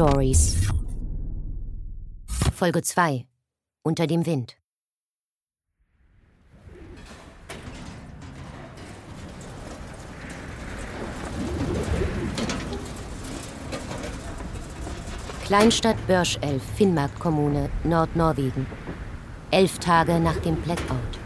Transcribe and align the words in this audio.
Stories. 0.00 0.56
Folge 2.54 2.80
2. 2.80 3.26
Unter 3.82 4.06
dem 4.06 4.24
Wind. 4.24 4.56
Kleinstadt 15.44 15.98
Börschelf, 16.06 16.62
Finnmark-Kommune, 16.76 17.68
Nordnorwegen. 17.84 18.66
Elf 19.50 19.78
Tage 19.80 20.18
nach 20.18 20.36
dem 20.38 20.56
Blackout. 20.62 21.20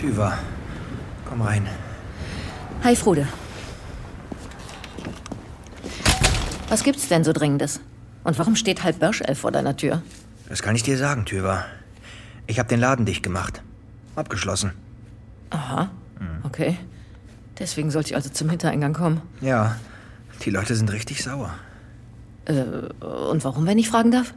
Tüva, 0.00 0.32
komm 1.28 1.42
rein. 1.42 1.68
Hi, 2.90 2.96
Frude. 2.96 3.24
Was 6.68 6.82
gibt's 6.82 7.06
denn 7.06 7.22
so 7.22 7.32
Dringendes? 7.32 7.78
Und 8.24 8.36
warum 8.36 8.56
steht 8.56 8.82
halb 8.82 8.98
Börschelf 8.98 9.38
vor 9.38 9.52
deiner 9.52 9.76
Tür? 9.76 10.02
Das 10.48 10.60
kann 10.60 10.74
ich 10.74 10.82
dir 10.82 10.98
sagen, 10.98 11.24
Tüva. 11.24 11.66
Ich 12.48 12.58
habe 12.58 12.68
den 12.68 12.80
Laden 12.80 13.06
dicht 13.06 13.22
gemacht. 13.22 13.62
Abgeschlossen. 14.16 14.72
Aha. 15.50 15.88
Okay. 16.42 16.78
Deswegen 17.60 17.92
sollte 17.92 18.08
ich 18.08 18.16
also 18.16 18.28
zum 18.28 18.50
Hintereingang 18.50 18.92
kommen. 18.92 19.22
Ja, 19.40 19.76
die 20.44 20.50
Leute 20.50 20.74
sind 20.74 20.90
richtig 20.90 21.22
sauer. 21.22 21.54
Äh, 22.46 22.64
und 23.04 23.44
warum, 23.44 23.66
wenn 23.66 23.78
ich 23.78 23.88
fragen 23.88 24.10
darf? 24.10 24.34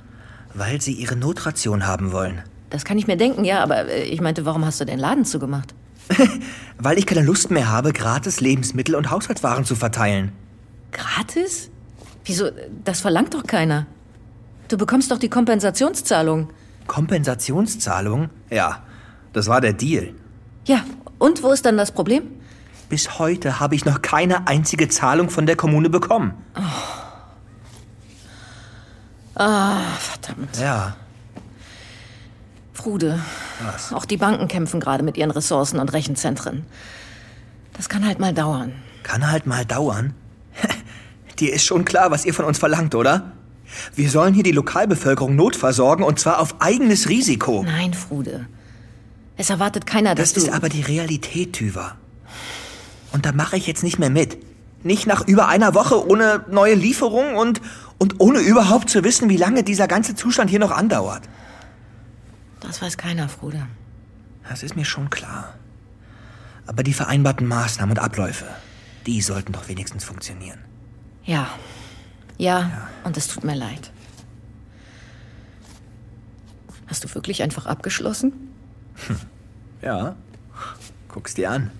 Weil 0.54 0.80
sie 0.80 0.94
ihre 0.94 1.16
Notration 1.16 1.88
haben 1.88 2.12
wollen. 2.12 2.44
Das 2.70 2.86
kann 2.86 3.00
ich 3.00 3.08
mir 3.08 3.18
denken, 3.18 3.46
ja, 3.46 3.64
aber 3.64 3.88
äh, 3.88 4.04
ich 4.04 4.22
meinte, 4.22 4.46
warum 4.46 4.64
hast 4.64 4.80
du 4.80 4.86
den 4.86 5.00
Laden 5.00 5.26
zugemacht? 5.26 5.74
Weil 6.78 6.98
ich 6.98 7.06
keine 7.06 7.22
Lust 7.22 7.52
mehr 7.52 7.70
habe, 7.70 7.94
gratis 7.94 8.42
Lebensmittel 8.42 8.96
und 8.96 9.10
Haushaltswaren 9.12 9.66
zu 9.66 9.76
verteilen. 9.76 10.32
Gratis? 10.92 11.70
Wieso? 12.26 12.50
Das 12.84 13.02
verlangt 13.02 13.34
doch 13.34 13.44
keiner. 13.44 13.88
Du 14.68 14.78
bekommst 14.78 15.12
doch 15.12 15.20
die 15.20 15.30
Kompensationszahlung. 15.30 16.50
Kompensationszahlung? 16.88 18.30
Ja, 18.50 18.84
das 19.34 19.48
war 19.48 19.62
der 19.62 19.74
Deal. 19.74 20.14
Ja, 20.66 20.84
und 21.20 21.44
wo 21.44 21.52
ist 21.52 21.66
dann 21.66 21.78
das 21.78 21.92
Problem? 21.92 22.24
Bis 22.90 23.20
heute 23.20 23.60
habe 23.60 23.76
ich 23.76 23.86
noch 23.86 24.02
keine 24.02 24.48
einzige 24.48 24.88
Zahlung 24.88 25.30
von 25.30 25.46
der 25.46 25.56
Kommune 25.56 25.90
bekommen. 25.90 26.34
Ah, 29.36 29.80
verdammt. 29.98 30.58
Ja, 30.60 30.96
Frude. 32.74 33.20
was? 33.64 33.94
Auch 33.94 34.06
die 34.06 34.18
Banken 34.18 34.48
kämpfen 34.48 34.80
gerade 34.80 35.04
mit 35.04 35.18
ihren 35.18 35.32
Ressourcen 35.32 35.80
und 35.80 35.94
Rechenzentren. 35.94 36.66
Das 37.74 37.90
kann 37.90 38.06
halt 38.06 38.20
mal 38.20 38.34
dauern. 38.34 38.74
Kann 39.04 39.30
halt 39.30 39.46
mal 39.46 39.66
dauern. 39.66 40.14
Dir 41.40 41.54
ist 41.54 41.66
schon 41.66 41.86
klar, 41.86 42.12
was 42.12 42.26
ihr 42.26 42.34
von 42.34 42.46
uns 42.46 42.58
verlangt, 42.58 42.96
oder? 42.96 43.32
Wir 43.96 44.10
sollen 44.10 44.34
hier 44.34 44.44
die 44.44 44.52
Lokalbevölkerung 44.52 45.36
notversorgen 45.36 46.06
und 46.06 46.20
zwar 46.20 46.40
auf 46.40 46.62
eigenes 46.62 47.10
Risiko. 47.10 47.64
Nein, 47.64 47.94
Frude. 47.94 48.46
Es 49.36 49.50
erwartet 49.50 49.88
keiner, 49.88 50.14
dass 50.14 50.34
Das 50.34 50.44
ist 50.44 50.52
du... 50.52 50.54
aber 50.56 50.70
die 50.70 50.82
Realität, 50.82 51.54
Tüver. 51.54 51.96
Und 53.12 53.26
da 53.26 53.32
mache 53.32 53.58
ich 53.58 53.66
jetzt 53.66 53.84
nicht 53.84 53.98
mehr 53.98 54.12
mit. 54.12 54.38
Nicht 54.84 55.08
nach 55.08 55.28
über 55.28 55.48
einer 55.48 55.74
Woche 55.74 56.08
ohne 56.08 56.46
neue 56.52 56.76
Lieferung 56.76 57.36
und, 57.36 57.62
und 57.98 58.20
ohne 58.20 58.40
überhaupt 58.40 58.90
zu 58.90 59.04
wissen, 59.04 59.30
wie 59.30 59.38
lange 59.38 59.64
dieser 59.64 59.88
ganze 59.88 60.14
Zustand 60.14 60.50
hier 60.50 60.60
noch 60.60 60.72
andauert. 60.72 61.24
Das 62.64 62.82
weiß 62.82 62.98
keiner, 62.98 63.30
Frude. 63.30 63.68
Das 64.50 64.64
ist 64.64 64.76
mir 64.76 64.86
schon 64.86 65.10
klar. 65.10 65.54
Aber 66.66 66.84
die 66.84 66.94
vereinbarten 66.94 67.46
Maßnahmen 67.48 67.98
und 67.98 68.04
Abläufe, 68.04 68.48
die 69.06 69.22
sollten 69.22 69.54
doch 69.54 69.68
wenigstens 69.68 70.04
funktionieren. 70.04 70.60
Ja. 71.24 71.48
Ja, 72.38 72.90
und 73.04 73.16
es 73.16 73.28
tut 73.28 73.44
mir 73.44 73.56
leid. 73.56 73.92
Hast 76.88 77.04
du 77.04 77.14
wirklich 77.14 77.44
einfach 77.44 77.66
abgeschlossen? 77.68 78.34
Ja, 79.82 80.16
guck's 81.10 81.34
dir 81.34 81.52
an. 81.52 81.72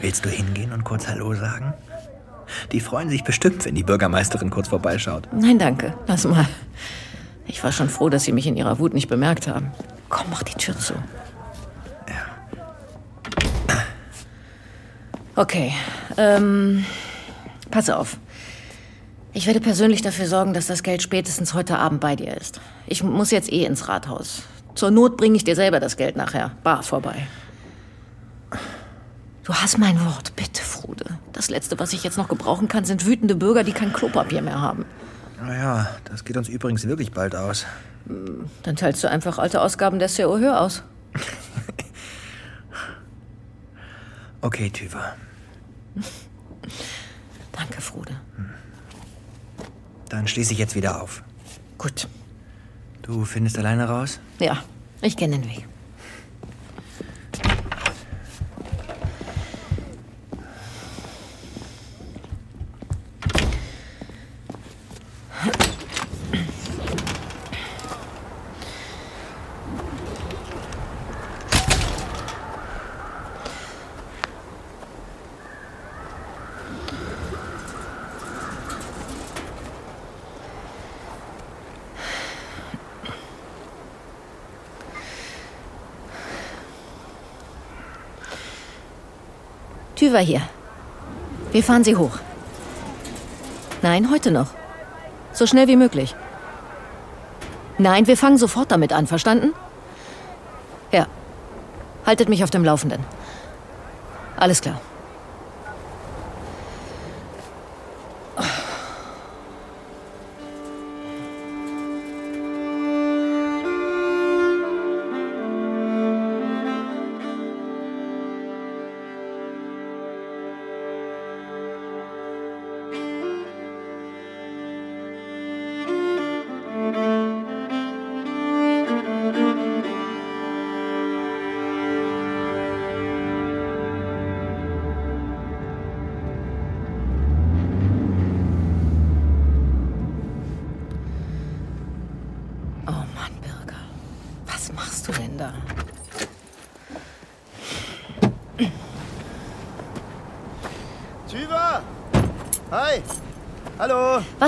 Willst 0.00 0.24
du 0.24 0.28
hingehen 0.28 0.72
und 0.72 0.84
kurz 0.84 1.08
Hallo 1.08 1.34
sagen? 1.34 1.74
Die 2.72 2.80
freuen 2.80 3.10
sich 3.10 3.22
bestimmt, 3.22 3.64
wenn 3.64 3.74
die 3.74 3.82
Bürgermeisterin 3.82 4.50
kurz 4.50 4.68
vorbeischaut. 4.68 5.28
Nein, 5.32 5.58
danke. 5.58 5.94
Lass 6.06 6.24
mal. 6.24 6.46
Ich 7.46 7.62
war 7.62 7.72
schon 7.72 7.88
froh, 7.88 8.08
dass 8.08 8.24
sie 8.24 8.32
mich 8.32 8.46
in 8.46 8.56
ihrer 8.56 8.78
Wut 8.78 8.94
nicht 8.94 9.08
bemerkt 9.08 9.46
haben. 9.46 9.70
Komm, 10.08 10.26
mach 10.30 10.42
die 10.42 10.54
Tür 10.54 10.76
zu. 10.78 10.94
Okay. 15.36 15.72
Ähm, 16.16 16.84
pass 17.70 17.88
auf. 17.88 18.18
Ich 19.32 19.46
werde 19.46 19.60
persönlich 19.60 20.02
dafür 20.02 20.26
sorgen, 20.26 20.54
dass 20.54 20.66
das 20.66 20.82
Geld 20.82 21.02
spätestens 21.02 21.54
heute 21.54 21.78
Abend 21.78 22.00
bei 22.00 22.16
dir 22.16 22.36
ist. 22.36 22.60
Ich 22.86 23.02
muss 23.02 23.30
jetzt 23.30 23.52
eh 23.52 23.64
ins 23.64 23.88
Rathaus. 23.88 24.42
Zur 24.74 24.90
Not 24.90 25.16
bringe 25.16 25.36
ich 25.36 25.44
dir 25.44 25.54
selber 25.54 25.78
das 25.78 25.96
Geld 25.96 26.16
nachher. 26.16 26.50
Bar 26.64 26.82
vorbei. 26.82 27.26
Du 29.44 29.54
hast 29.54 29.78
mein 29.78 29.98
Wort, 30.04 30.36
bitte, 30.36 30.62
Frude. 30.62 31.18
Das 31.32 31.48
Letzte, 31.50 31.78
was 31.78 31.92
ich 31.92 32.04
jetzt 32.04 32.18
noch 32.18 32.28
gebrauchen 32.28 32.68
kann, 32.68 32.84
sind 32.84 33.06
wütende 33.06 33.34
Bürger, 33.34 33.64
die 33.64 33.72
kein 33.72 33.92
Klopapier 33.92 34.42
mehr 34.42 34.60
haben. 34.60 34.84
Naja, 35.42 35.88
das 36.04 36.24
geht 36.24 36.36
uns 36.36 36.48
übrigens 36.48 36.86
wirklich 36.86 37.12
bald 37.12 37.34
aus. 37.34 37.64
Dann 38.62 38.76
teilst 38.76 39.02
du 39.02 39.08
einfach 39.10 39.38
alte 39.38 39.60
Ausgaben 39.60 39.98
der 39.98 40.08
CO 40.08 40.38
Höher 40.38 40.60
aus. 40.60 40.82
Okay, 44.42 44.70
Tüver. 44.70 45.16
Danke, 47.52 47.80
Frude. 47.82 48.18
Dann 50.08 50.26
schließe 50.26 50.52
ich 50.54 50.58
jetzt 50.58 50.74
wieder 50.74 51.02
auf. 51.02 51.22
Gut. 51.76 52.08
Du 53.02 53.24
findest 53.26 53.58
alleine 53.58 53.86
raus? 53.88 54.18
Ja, 54.38 54.62
ich 55.02 55.16
kenne 55.16 55.38
den 55.38 55.44
Weg. 55.50 55.66
Tüver 90.10 90.18
hier. 90.18 90.42
Wir 91.52 91.62
fahren 91.62 91.84
Sie 91.84 91.94
hoch. 91.94 92.18
Nein, 93.80 94.10
heute 94.10 94.32
noch. 94.32 94.48
So 95.32 95.46
schnell 95.46 95.68
wie 95.68 95.76
möglich. 95.76 96.16
Nein, 97.78 98.08
wir 98.08 98.16
fangen 98.16 98.36
sofort 98.36 98.72
damit 98.72 98.92
an, 98.92 99.06
verstanden? 99.06 99.54
Ja. 100.90 101.06
Haltet 102.04 102.28
mich 102.28 102.42
auf 102.42 102.50
dem 102.50 102.64
Laufenden. 102.64 103.04
Alles 104.36 104.60
klar. 104.60 104.80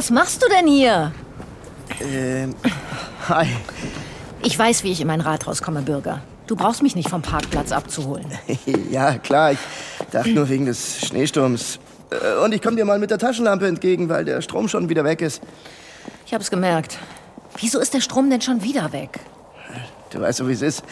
Was 0.03 0.11
machst 0.11 0.43
du 0.43 0.49
denn 0.49 0.67
hier? 0.67 1.13
Ähm, 2.01 2.57
hi. 3.29 3.47
Ich 4.43 4.59
weiß, 4.59 4.83
wie 4.83 4.91
ich 4.91 5.01
in 5.01 5.07
mein 5.07 5.21
Rathaus 5.21 5.63
komme, 5.63 5.83
Bürger. 5.83 6.23
Du 6.49 6.57
brauchst 6.57 6.83
mich 6.83 6.97
nicht 6.97 7.09
vom 7.09 7.23
Parkplatz 7.23 7.71
abzuholen. 7.71 8.27
Ja, 8.91 9.17
klar. 9.19 9.53
Ich 9.53 9.59
dachte 10.11 10.31
nur 10.31 10.49
wegen 10.49 10.67
des 10.67 11.07
Schneesturms. 11.07 11.79
Äh, 12.11 12.43
Und 12.45 12.53
ich 12.53 12.61
komme 12.61 12.75
dir 12.75 12.85
mal 12.85 12.99
mit 12.99 13.13
der 13.13 13.19
Taschenlampe 13.19 13.69
entgegen, 13.69 14.09
weil 14.09 14.25
der 14.25 14.43
Strom 14.43 14.67
schon 14.67 14.89
wieder 14.89 15.05
weg 15.05 15.23
ist. 15.23 15.41
Ich 16.27 16.35
habe 16.35 16.43
es 16.43 16.51
gemerkt. 16.51 16.99
Wieso 17.59 17.79
ist 17.79 17.95
der 17.95 18.01
Strom 18.01 18.29
denn 18.29 18.41
schon 18.41 18.65
wieder 18.65 18.93
weg? 18.93 19.21
Du 20.11 20.21
weißt 20.21 20.39
so, 20.39 20.49
wie 20.49 20.53
es 20.55 20.63
ist. 20.63 20.83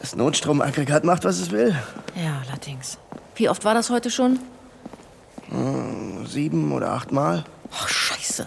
Das 0.00 0.16
Notstromaggregat 0.16 1.04
macht, 1.04 1.22
was 1.24 1.38
es 1.38 1.52
will. 1.52 1.76
Ja, 2.16 2.42
allerdings. 2.48 2.98
Wie 3.36 3.48
oft 3.48 3.64
war 3.64 3.74
das 3.74 3.88
heute 3.88 4.10
schon? 4.10 4.40
Sieben 6.26 6.72
oder 6.72 6.90
acht 6.90 7.12
Mal. 7.12 7.44
Ach, 7.72 7.88
scheiße. 7.88 8.44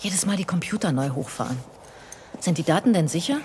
Jedes 0.00 0.26
Mal 0.26 0.36
die 0.36 0.44
Computer 0.44 0.92
neu 0.92 1.10
hochfahren. 1.10 1.58
Sind 2.40 2.58
die 2.58 2.64
Daten 2.64 2.92
denn 2.92 3.08
sicher? 3.08 3.38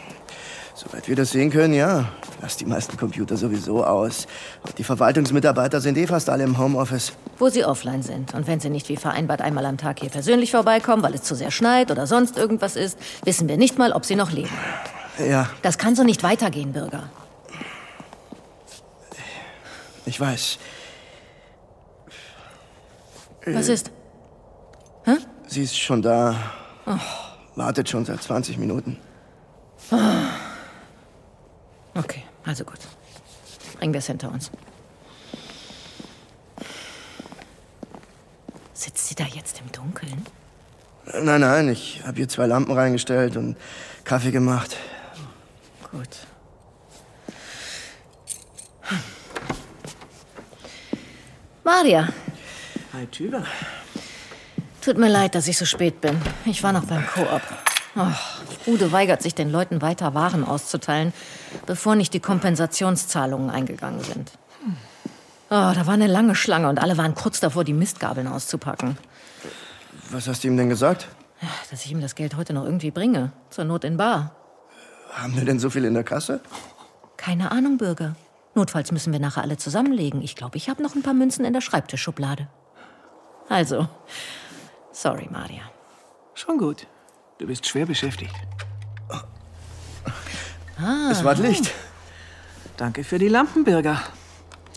Soweit 0.73 1.07
wir 1.07 1.15
das 1.15 1.31
sehen 1.31 1.49
können, 1.49 1.73
ja. 1.73 2.09
Lass 2.41 2.57
die 2.57 2.65
meisten 2.65 2.97
Computer 2.97 3.35
sowieso 3.35 3.83
aus. 3.83 4.27
Und 4.65 4.77
die 4.77 4.83
Verwaltungsmitarbeiter 4.83 5.81
sind 5.81 5.97
eh 5.97 6.05
fast 6.05 6.29
alle 6.29 6.43
im 6.43 6.57
Homeoffice. 6.59 7.13
Wo 7.39 7.49
sie 7.49 7.65
offline 7.65 8.03
sind. 8.03 8.33
Und 8.35 8.45
wenn 8.45 8.59
sie 8.59 8.69
nicht 8.69 8.87
wie 8.89 8.95
vereinbart 8.97 9.41
einmal 9.41 9.65
am 9.65 9.77
Tag 9.77 9.99
hier 9.99 10.09
persönlich 10.09 10.51
vorbeikommen, 10.51 11.01
weil 11.01 11.15
es 11.15 11.23
zu 11.23 11.33
sehr 11.35 11.49
schneit 11.49 11.89
oder 11.89 12.05
sonst 12.05 12.37
irgendwas 12.37 12.75
ist, 12.75 12.97
wissen 13.23 13.47
wir 13.47 13.57
nicht 13.57 13.77
mal, 13.79 13.91
ob 13.91 14.05
sie 14.05 14.15
noch 14.15 14.31
leben. 14.31 14.49
Ja, 15.17 15.49
Das 15.63 15.79
kann 15.79 15.95
so 15.95 16.03
nicht 16.03 16.21
weitergehen, 16.21 16.73
Bürger. 16.73 17.09
ich 20.05 20.19
weiß. 20.19 20.59
Was 23.47 23.67
ist? 23.67 23.91
Sie 25.47 25.63
ist 25.63 25.77
schon 25.77 26.01
da. 26.01 26.35
Wartet 27.55 27.89
schon 27.89 28.05
seit 28.05 28.21
20 28.21 28.57
Minuten. 28.57 28.97
Okay, 31.93 32.23
also 32.45 32.63
gut. 32.63 32.79
Bringen 33.77 33.93
wir 33.93 33.99
es 33.99 34.07
hinter 34.07 34.31
uns. 34.31 34.51
Sitzt 38.73 39.07
sie 39.07 39.15
da 39.15 39.23
jetzt 39.25 39.59
im 39.61 39.71
Dunkeln? 39.71 40.25
Nein, 41.21 41.41
nein, 41.41 41.69
ich 41.69 42.03
habe 42.05 42.17
hier 42.17 42.27
zwei 42.27 42.45
Lampen 42.45 42.73
reingestellt 42.73 43.37
und 43.37 43.57
Kaffee 44.03 44.31
gemacht. 44.31 44.75
Gut. 45.91 46.27
Maria, 51.63 52.07
Hi, 52.93 53.05
Tüber. 53.07 53.43
Tut 54.87 54.97
mir 54.97 55.09
leid, 55.09 55.35
dass 55.35 55.49
ich 55.49 55.57
so 55.57 55.65
spät 55.65 55.99
bin. 55.99 56.17
Ich 56.45 56.63
war 56.63 56.71
noch 56.71 56.85
beim 56.85 57.05
Koop. 57.07 57.41
Oh, 57.97 58.71
Ude 58.71 58.93
weigert 58.93 59.21
sich, 59.21 59.35
den 59.35 59.51
Leuten 59.51 59.81
weiter 59.81 60.13
Waren 60.13 60.45
auszuteilen, 60.45 61.11
bevor 61.65 61.95
nicht 61.95 62.13
die 62.13 62.21
Kompensationszahlungen 62.21 63.49
eingegangen 63.49 64.01
sind. 64.01 64.31
Oh, 65.49 65.73
da 65.75 65.85
war 65.87 65.93
eine 65.93 66.07
lange 66.07 66.35
Schlange 66.35 66.69
und 66.69 66.79
alle 66.79 66.97
waren 66.97 67.15
kurz 67.15 67.41
davor, 67.41 67.65
die 67.65 67.73
Mistgabeln 67.73 68.27
auszupacken. 68.27 68.97
Was 70.09 70.29
hast 70.29 70.45
du 70.45 70.47
ihm 70.47 70.55
denn 70.55 70.69
gesagt? 70.69 71.09
Dass 71.69 71.83
ich 71.83 71.91
ihm 71.91 71.99
das 71.99 72.15
Geld 72.15 72.37
heute 72.37 72.53
noch 72.53 72.63
irgendwie 72.63 72.91
bringe. 72.91 73.33
Zur 73.49 73.65
Not 73.65 73.83
in 73.83 73.97
Bar. 73.97 74.35
Haben 75.11 75.35
wir 75.35 75.43
denn 75.43 75.59
so 75.59 75.69
viel 75.69 75.83
in 75.83 75.95
der 75.95 76.05
Kasse? 76.05 76.39
Keine 77.17 77.51
Ahnung, 77.51 77.77
Bürger. 77.77 78.15
Notfalls 78.55 78.93
müssen 78.93 79.11
wir 79.11 79.19
nachher 79.19 79.41
alle 79.41 79.57
zusammenlegen. 79.57 80.21
Ich 80.21 80.37
glaube, 80.37 80.55
ich 80.55 80.69
habe 80.69 80.81
noch 80.81 80.95
ein 80.95 81.03
paar 81.03 81.13
Münzen 81.13 81.43
in 81.43 81.51
der 81.51 81.61
Schreibtischschublade. 81.61 82.47
Also, 83.49 83.87
sorry, 85.01 85.27
Maria. 85.29 85.63
Schon 86.33 86.57
gut. 86.57 86.87
Du 87.37 87.47
bist 87.47 87.67
schwer 87.67 87.85
beschäftigt. 87.85 88.35
Es 91.11 91.23
war 91.23 91.35
Licht. 91.35 91.71
Danke 92.77 93.03
für 93.03 93.17
die 93.17 93.27
Lampen, 93.27 93.63
Birger. 93.63 94.01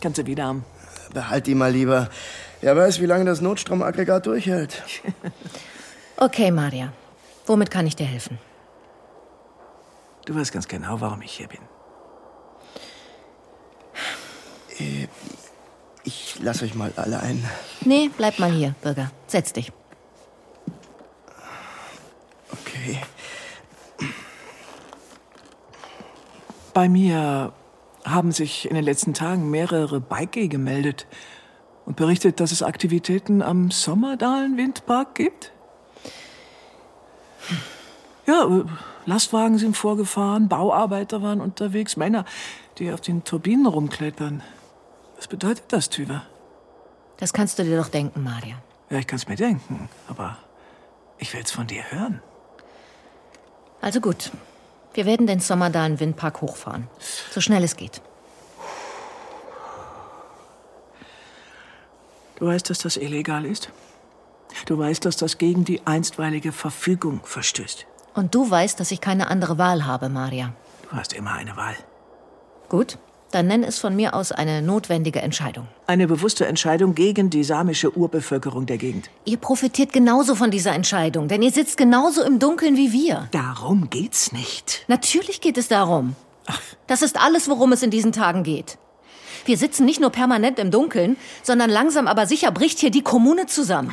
Kannst 0.00 0.18
du 0.18 0.26
wieder 0.26 0.46
haben. 0.46 0.64
Behalt 1.12 1.46
die 1.46 1.54
mal 1.54 1.72
lieber. 1.72 2.08
Wer 2.60 2.76
weiß, 2.76 3.00
wie 3.00 3.06
lange 3.06 3.24
das 3.24 3.40
Notstromaggregat 3.40 4.26
durchhält. 4.26 4.82
Okay, 6.22 6.50
Maria. 6.50 6.92
Womit 7.46 7.70
kann 7.70 7.86
ich 7.86 7.96
dir 7.96 8.04
helfen? 8.04 8.38
Du 10.26 10.34
weißt 10.34 10.52
ganz 10.52 10.68
genau, 10.68 11.00
warum 11.00 11.22
ich 11.22 11.32
hier 11.32 11.48
bin. 11.48 11.60
Ich 16.04 16.36
lass 16.42 16.62
euch 16.62 16.74
mal 16.74 16.92
alle 16.96 17.20
ein. 17.20 17.42
Nee, 17.80 18.10
bleib 18.14 18.38
mal 18.38 18.50
hier, 18.50 18.74
Bürger. 18.82 19.10
Setz 19.28 19.54
dich. 19.54 19.72
Okay. 22.52 23.00
Bei 26.72 26.88
mir 26.88 27.52
haben 28.04 28.32
sich 28.32 28.68
in 28.68 28.74
den 28.74 28.84
letzten 28.84 29.14
Tagen 29.14 29.50
mehrere 29.50 30.00
Bikie 30.00 30.48
gemeldet 30.48 31.06
und 31.84 31.96
berichtet, 31.96 32.40
dass 32.40 32.52
es 32.52 32.62
Aktivitäten 32.62 33.42
am 33.42 33.70
Sommerdalen 33.70 34.56
Windpark 34.56 35.14
gibt. 35.14 35.52
Ja, 38.26 38.64
Lastwagen 39.06 39.58
sind 39.58 39.76
vorgefahren, 39.76 40.48
Bauarbeiter 40.48 41.20
waren 41.22 41.40
unterwegs, 41.40 41.96
Männer, 41.96 42.24
die 42.78 42.92
auf 42.92 43.00
den 43.00 43.24
Turbinen 43.24 43.66
rumklettern. 43.66 44.42
Was 45.16 45.26
bedeutet 45.26 45.64
das, 45.68 45.90
Tüver? 45.90 46.22
Das 47.16 47.32
kannst 47.32 47.58
du 47.58 47.64
dir 47.64 47.76
doch 47.76 47.88
denken, 47.88 48.22
Maria. 48.22 48.56
Ja, 48.88 48.98
ich 48.98 49.06
kann's 49.06 49.28
mir 49.28 49.36
denken, 49.36 49.88
aber 50.08 50.38
ich 51.18 51.34
will's 51.34 51.50
von 51.50 51.66
dir 51.66 51.82
hören. 51.90 52.22
Also 53.80 54.00
gut. 54.00 54.30
Wir 54.92 55.06
werden 55.06 55.26
den 55.26 55.40
Sommerdalen 55.40 56.00
Windpark 56.00 56.40
hochfahren. 56.40 56.88
So 57.30 57.40
schnell 57.40 57.62
es 57.62 57.76
geht. 57.76 58.02
Du 62.38 62.46
weißt, 62.46 62.70
dass 62.70 62.78
das 62.78 62.96
illegal 62.96 63.44
ist? 63.44 63.70
Du 64.66 64.78
weißt, 64.78 65.04
dass 65.04 65.16
das 65.16 65.38
gegen 65.38 65.64
die 65.64 65.86
einstweilige 65.86 66.52
Verfügung 66.52 67.20
verstößt. 67.22 67.86
Und 68.14 68.34
du 68.34 68.50
weißt, 68.50 68.80
dass 68.80 68.90
ich 68.90 69.00
keine 69.00 69.28
andere 69.28 69.58
Wahl 69.58 69.86
habe, 69.86 70.08
Maria. 70.08 70.52
Du 70.82 70.96
hast 70.96 71.12
immer 71.12 71.34
eine 71.34 71.56
Wahl. 71.56 71.76
Gut, 72.68 72.98
dann 73.30 73.46
nenn 73.46 73.62
es 73.62 73.78
von 73.78 73.94
mir 73.94 74.14
aus 74.14 74.32
eine 74.32 74.62
notwendige 74.62 75.20
Entscheidung. 75.20 75.68
Eine 75.86 76.06
bewusste 76.06 76.46
Entscheidung 76.46 76.94
gegen 76.94 77.30
die 77.30 77.44
samische 77.44 77.96
Urbevölkerung 77.96 78.66
der 78.66 78.78
Gegend. 78.78 79.10
Ihr 79.24 79.36
profitiert 79.36 79.92
genauso 79.92 80.34
von 80.34 80.50
dieser 80.50 80.72
Entscheidung, 80.72 81.28
denn 81.28 81.42
ihr 81.42 81.52
sitzt 81.52 81.76
genauso 81.76 82.22
im 82.22 82.38
Dunkeln 82.38 82.76
wie 82.76 82.92
wir. 82.92 83.28
Darum 83.30 83.90
geht's 83.90 84.32
nicht. 84.32 84.84
Natürlich 84.88 85.40
geht 85.40 85.58
es 85.58 85.68
darum. 85.68 86.16
Das 86.86 87.02
ist 87.02 87.20
alles, 87.20 87.48
worum 87.48 87.72
es 87.72 87.82
in 87.82 87.90
diesen 87.90 88.12
Tagen 88.12 88.42
geht. 88.42 88.78
Wir 89.44 89.56
sitzen 89.56 89.84
nicht 89.84 90.00
nur 90.00 90.10
permanent 90.10 90.58
im 90.58 90.70
Dunkeln, 90.70 91.16
sondern 91.42 91.70
langsam 91.70 92.06
aber 92.06 92.26
sicher 92.26 92.50
bricht 92.50 92.78
hier 92.78 92.90
die 92.90 93.02
Kommune 93.02 93.46
zusammen. 93.46 93.92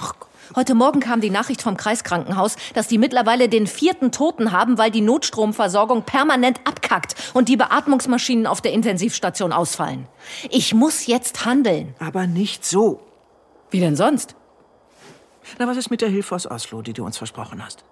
Heute 0.55 0.75
Morgen 0.75 0.99
kam 0.99 1.19
die 1.19 1.29
Nachricht 1.29 1.61
vom 1.61 1.75
Kreiskrankenhaus, 1.77 2.55
dass 2.73 2.87
die 2.87 2.97
mittlerweile 2.97 3.49
den 3.49 3.67
vierten 3.67 4.11
Toten 4.11 4.51
haben, 4.51 4.77
weil 4.77 4.91
die 4.91 5.01
Notstromversorgung 5.01 6.03
permanent 6.03 6.59
abkackt 6.63 7.15
und 7.33 7.49
die 7.49 7.57
Beatmungsmaschinen 7.57 8.47
auf 8.47 8.61
der 8.61 8.71
Intensivstation 8.71 9.51
ausfallen. 9.51 10.07
Ich 10.49 10.73
muss 10.73 11.05
jetzt 11.05 11.45
handeln. 11.45 11.95
Aber 11.99 12.27
nicht 12.27 12.65
so. 12.65 13.01
Wie 13.71 13.79
denn 13.79 13.95
sonst? 13.95 14.35
Na, 15.59 15.67
was 15.67 15.77
ist 15.77 15.89
mit 15.89 16.01
der 16.01 16.09
Hilfe 16.09 16.35
aus 16.35 16.49
Oslo, 16.49 16.81
die 16.81 16.93
du 16.93 17.05
uns 17.05 17.17
versprochen 17.17 17.63
hast? 17.63 17.83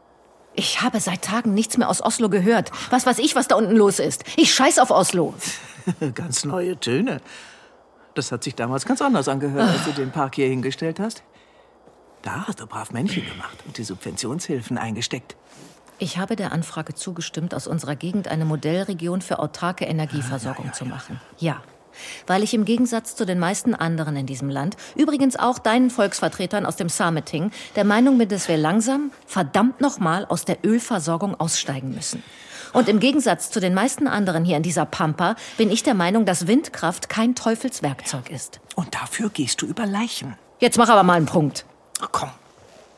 Ich 0.54 0.82
habe 0.82 1.02
seit 1.02 1.22
Tagen 1.22 1.54
nichts 1.54 1.78
mehr 1.78 1.90
aus 1.90 2.02
Oslo 2.02 2.30
gehört. 2.30 2.72
Was 2.90 3.06
weiß 3.06 3.20
ich, 3.20 3.36
was 3.36 3.50
da 3.50 3.56
unten 3.56 3.76
los 3.76 4.00
ist. 4.00 4.24
Ich 4.38 4.54
scheiß 4.54 4.80
auf 4.80 4.92
Oslo. 4.92 5.34
ganz 6.16 6.46
neue 6.46 6.80
Töne. 6.80 7.22
Das 8.14 8.32
hat 8.32 8.46
sich 8.46 8.56
damals 8.56 8.86
ganz 8.86 9.02
anders 9.02 9.28
angehört, 9.28 9.70
als 9.70 9.84
du 9.84 9.92
den 9.92 10.12
Park 10.12 10.36
hier 10.36 10.48
hingestellt 10.48 11.02
hast. 11.02 11.24
Da 12.26 12.48
hast 12.48 12.60
du 12.60 12.66
brav 12.66 12.92
Männchen 12.92 13.24
gemacht 13.24 13.60
und 13.68 13.78
die 13.78 13.84
Subventionshilfen 13.84 14.80
eingesteckt. 14.80 15.36
Ich 16.00 16.18
habe 16.18 16.36
der 16.36 16.52
Anfrage 16.52 16.96
zugestimmt, 16.96 17.54
aus 17.54 17.68
unserer 17.68 17.96
Gegend 17.96 18.28
eine 18.28 18.46
Modellregion 18.46 19.22
für 19.22 19.38
autarke 19.38 19.86
Energieversorgung 19.86 20.74
zu 20.74 20.86
machen. 20.86 21.22
Ja. 21.38 21.62
Weil 22.28 22.44
ich 22.44 22.54
im 22.56 22.66
Gegensatz 22.66 23.16
zu 23.16 23.26
den 23.26 23.40
meisten 23.40 23.76
anderen 23.76 24.18
in 24.18 24.26
diesem 24.26 24.50
Land, 24.50 24.76
übrigens 24.96 25.38
auch 25.38 25.60
deinen 25.60 25.92
Volksvertretern 25.92 26.66
aus 26.66 26.76
dem 26.76 26.90
Sameting, 26.90 27.52
der 27.76 27.86
Meinung 27.86 28.18
bin, 28.18 28.28
dass 28.28 28.50
wir 28.50 28.58
langsam, 28.58 29.12
verdammt 29.28 29.80
nochmal, 29.80 30.26
aus 30.26 30.44
der 30.44 30.58
Ölversorgung 30.66 31.40
aussteigen 31.40 31.94
müssen. 31.94 32.24
Und 32.74 32.90
im 32.90 33.00
Gegensatz 33.00 33.52
zu 33.52 33.62
den 33.62 33.76
meisten 33.76 34.08
anderen 34.08 34.44
hier 34.44 34.58
in 34.58 34.64
dieser 34.64 34.86
Pampa 34.86 35.36
bin 35.58 35.70
ich 35.70 35.84
der 35.84 35.94
Meinung, 35.94 36.26
dass 36.26 36.48
Windkraft 36.48 37.08
kein 37.08 37.36
Teufelswerkzeug 37.36 38.32
ist. 38.32 38.60
Und 38.74 38.96
dafür 38.96 39.30
gehst 39.30 39.62
du 39.62 39.68
über 39.68 39.86
Leichen. 39.86 40.36
Jetzt 40.60 40.78
mach 40.78 40.90
aber 40.90 41.04
mal 41.04 41.14
einen 41.14 41.28
Punkt. 41.28 41.66
Ach, 42.02 42.10
komm. 42.12 42.30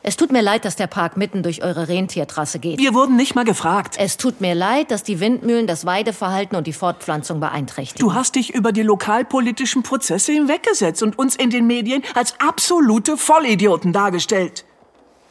Es 0.02 0.16
tut 0.16 0.32
mir 0.32 0.42
leid, 0.42 0.64
dass 0.64 0.76
der 0.76 0.86
Park 0.86 1.16
mitten 1.16 1.42
durch 1.42 1.62
eure 1.62 1.88
Rentiertrasse 1.88 2.60
geht. 2.60 2.78
Wir 2.78 2.94
wurden 2.94 3.16
nicht 3.16 3.34
mal 3.34 3.44
gefragt. 3.44 3.96
Es 3.98 4.16
tut 4.16 4.40
mir 4.40 4.54
leid, 4.54 4.90
dass 4.90 5.02
die 5.02 5.20
Windmühlen 5.20 5.66
das 5.66 5.84
Weideverhalten 5.84 6.56
und 6.56 6.66
die 6.66 6.72
Fortpflanzung 6.72 7.40
beeinträchtigen. 7.40 8.08
Du 8.08 8.14
hast 8.14 8.36
dich 8.36 8.54
über 8.54 8.72
die 8.72 8.82
lokalpolitischen 8.82 9.82
Prozesse 9.82 10.32
hinweggesetzt 10.32 11.02
und 11.02 11.18
uns 11.18 11.36
in 11.36 11.50
den 11.50 11.66
Medien 11.66 12.02
als 12.14 12.34
absolute 12.38 13.16
Vollidioten 13.16 13.92
dargestellt. 13.92 14.64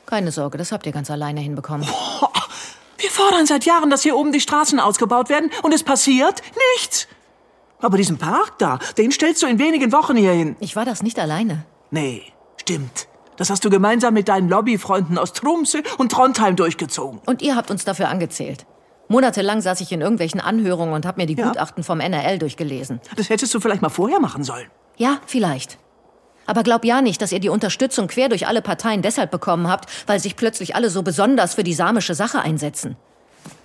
Keine 0.05 0.31
Sorge, 0.31 0.57
das 0.57 0.71
habt 0.71 0.85
ihr 0.85 0.91
ganz 0.91 1.09
alleine 1.09 1.39
hinbekommen. 1.39 1.87
Wir 2.99 3.09
fordern 3.09 3.45
seit 3.45 3.65
Jahren, 3.65 3.89
dass 3.89 4.03
hier 4.03 4.15
oben 4.15 4.31
die 4.31 4.41
Straßen 4.41 4.79
ausgebaut 4.79 5.29
werden 5.29 5.49
und 5.63 5.73
es 5.73 5.83
passiert 5.83 6.41
nichts. 6.75 7.07
Aber 7.79 7.97
diesen 7.97 8.17
Park 8.17 8.57
da, 8.57 8.79
den 8.97 9.11
stellst 9.11 9.43
du 9.43 9.47
in 9.47 9.59
wenigen 9.59 9.91
Wochen 9.91 10.15
hier 10.17 10.31
hin. 10.31 10.55
Ich 10.59 10.75
war 10.75 10.85
das 10.85 11.03
nicht 11.03 11.19
alleine. 11.19 11.65
Nee, 11.91 12.23
stimmt. 12.57 13.07
Das 13.37 13.49
hast 13.49 13.63
du 13.63 13.69
gemeinsam 13.69 14.13
mit 14.13 14.27
deinen 14.27 14.49
Lobbyfreunden 14.49 15.17
aus 15.17 15.33
Tromsø 15.33 15.79
und 15.97 16.11
Trondheim 16.11 16.55
durchgezogen. 16.55 17.21
Und 17.25 17.41
ihr 17.41 17.55
habt 17.55 17.71
uns 17.71 17.85
dafür 17.85 18.09
angezählt. 18.09 18.65
Monatelang 19.09 19.61
saß 19.61 19.79
ich 19.81 19.91
in 19.91 20.01
irgendwelchen 20.01 20.41
Anhörungen 20.41 20.93
und 20.93 21.05
habe 21.05 21.21
mir 21.21 21.27
die 21.27 21.35
Ja. 21.37 21.47
Gutachten 21.47 21.83
vom 21.83 21.99
NRL 22.01 22.39
durchgelesen. 22.39 22.99
Das 23.15 23.29
hättest 23.29 23.53
du 23.53 23.59
vielleicht 23.59 23.81
mal 23.81 23.89
vorher 23.89 24.19
machen 24.19 24.43
sollen. 24.43 24.67
Ja, 24.97 25.19
vielleicht. 25.25 25.77
Aber 26.45 26.63
glaub 26.63 26.83
ja 26.83 27.01
nicht, 27.01 27.21
dass 27.21 27.31
ihr 27.31 27.39
die 27.39 27.49
Unterstützung 27.49 28.07
quer 28.07 28.29
durch 28.29 28.47
alle 28.47 28.61
Parteien 28.61 29.01
deshalb 29.01 29.31
bekommen 29.31 29.67
habt, 29.69 29.89
weil 30.07 30.19
sich 30.19 30.35
plötzlich 30.35 30.75
alle 30.75 30.89
so 30.89 31.03
besonders 31.03 31.55
für 31.55 31.63
die 31.63 31.73
samische 31.73 32.15
Sache 32.15 32.39
einsetzen. 32.41 32.95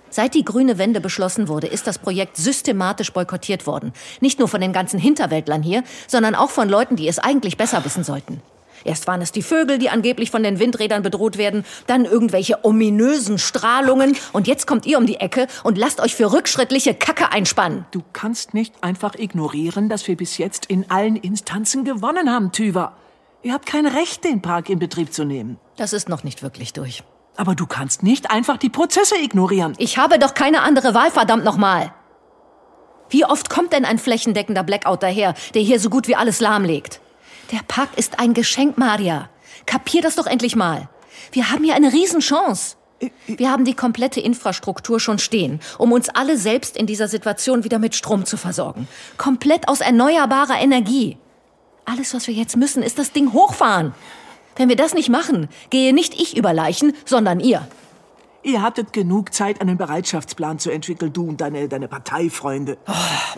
Seit 0.09 0.35
die 0.35 0.45
grüne 0.45 0.77
Wende 0.77 1.01
beschlossen 1.01 1.47
wurde, 1.47 1.65
ist 1.65 1.87
das 1.87 1.97
Projekt 1.97 2.37
systematisch 2.37 3.11
boykottiert 3.11 3.65
worden. 3.65 3.93
Nicht 4.21 4.37
nur 4.37 4.47
von 4.47 4.61
den 4.61 4.71
ganzen 4.71 4.99
Hinterwäldlern 4.99 5.63
hier, 5.63 5.83
sondern 6.07 6.35
auch 6.35 6.51
von 6.51 6.69
Leuten, 6.69 6.95
die 6.95 7.07
es 7.07 7.17
eigentlich 7.19 7.57
besser 7.57 7.83
wissen 7.83 8.03
sollten. 8.03 8.41
Erst 8.83 9.07
waren 9.07 9.21
es 9.21 9.31
die 9.31 9.41
Vögel, 9.41 9.77
die 9.77 9.89
angeblich 9.89 10.31
von 10.31 10.43
den 10.43 10.59
Windrädern 10.59 11.03
bedroht 11.03 11.37
werden, 11.37 11.65
dann 11.87 12.05
irgendwelche 12.05 12.63
ominösen 12.63 13.37
Strahlungen 13.37 14.15
und 14.33 14.47
jetzt 14.47 14.67
kommt 14.67 14.85
ihr 14.85 14.97
um 14.97 15.05
die 15.05 15.17
Ecke 15.17 15.47
und 15.63 15.77
lasst 15.77 16.01
euch 16.01 16.15
für 16.15 16.31
rückschrittliche 16.31 16.93
Kacke 16.93 17.31
einspannen. 17.31 17.85
Du 17.91 18.01
kannst 18.13 18.53
nicht 18.53 18.73
einfach 18.81 19.15
ignorieren, 19.15 19.89
dass 19.89 20.07
wir 20.07 20.17
bis 20.17 20.37
jetzt 20.37 20.65
in 20.65 20.89
allen 20.89 21.15
Instanzen 21.15 21.83
gewonnen 21.83 22.31
haben, 22.31 22.51
Tüver. 22.51 22.93
Ihr 23.41 23.53
habt 23.53 23.65
kein 23.65 23.85
Recht, 23.85 24.23
den 24.23 24.41
Park 24.41 24.69
in 24.69 24.79
Betrieb 24.79 25.13
zu 25.13 25.25
nehmen. 25.25 25.59
Das 25.75 25.91
ist 25.91 26.07
noch 26.07 26.23
nicht 26.23 26.43
wirklich 26.43 26.71
durch. 26.71 27.03
Aber 27.35 27.55
du 27.55 27.65
kannst 27.65 28.03
nicht 28.03 28.31
einfach 28.31 28.57
die 28.57 28.69
Prozesse 28.69 29.15
ignorieren. 29.21 29.73
Ich 29.77 29.97
habe 29.97 30.19
doch 30.19 30.33
keine 30.33 30.61
andere 30.61 30.93
Wahl, 30.93 31.11
verdammt 31.11 31.43
nochmal. 31.43 31.93
Wie 33.09 33.25
oft 33.25 33.49
kommt 33.49 33.73
denn 33.73 33.85
ein 33.85 33.99
flächendeckender 33.99 34.63
Blackout 34.63 35.03
daher, 35.03 35.33
der 35.53 35.61
hier 35.61 35.79
so 35.79 35.89
gut 35.89 36.07
wie 36.07 36.15
alles 36.15 36.39
lahmlegt? 36.39 37.01
Der 37.53 37.61
Park 37.67 37.89
ist 37.97 38.17
ein 38.17 38.33
Geschenk, 38.33 38.79
Maria. 38.79 39.29
Kapier 39.67 40.01
das 40.01 40.15
doch 40.15 40.25
endlich 40.25 40.55
mal. 40.55 40.89
Wir 41.31 41.51
haben 41.51 41.63
hier 41.63 41.75
eine 41.75 41.93
Riesenchance. 41.93 42.77
Wir 43.27 43.51
haben 43.51 43.63
die 43.63 43.75
komplette 43.75 44.19
Infrastruktur 44.19 44.99
schon 44.99 45.19
stehen, 45.19 45.59
um 45.77 45.91
uns 45.91 46.09
alle 46.09 46.35
selbst 46.39 46.75
in 46.75 46.87
dieser 46.87 47.07
Situation 47.07 47.63
wieder 47.63 47.77
mit 47.77 47.93
Strom 47.95 48.25
zu 48.25 48.37
versorgen. 48.37 48.87
Komplett 49.19 49.67
aus 49.67 49.81
erneuerbarer 49.81 50.59
Energie. 50.59 51.19
Alles, 51.85 52.15
was 52.15 52.25
wir 52.25 52.33
jetzt 52.33 52.57
müssen, 52.57 52.81
ist 52.81 52.97
das 52.97 53.11
Ding 53.11 53.33
hochfahren. 53.33 53.93
Wenn 54.55 54.69
wir 54.69 54.75
das 54.75 54.95
nicht 54.95 55.09
machen, 55.09 55.47
gehe 55.69 55.93
nicht 55.93 56.19
ich 56.19 56.35
über 56.35 56.53
Leichen, 56.53 56.93
sondern 57.05 57.39
ihr. 57.39 57.67
Ihr 58.45 58.61
hattet 58.61 58.91
genug 58.91 59.33
Zeit, 59.33 59.61
einen 59.61 59.77
Bereitschaftsplan 59.77 60.59
zu 60.59 60.69
entwickeln, 60.69 61.13
du 61.13 61.29
und 61.29 61.39
deine, 61.39 61.69
deine 61.69 61.87
Parteifreunde. 61.87 62.77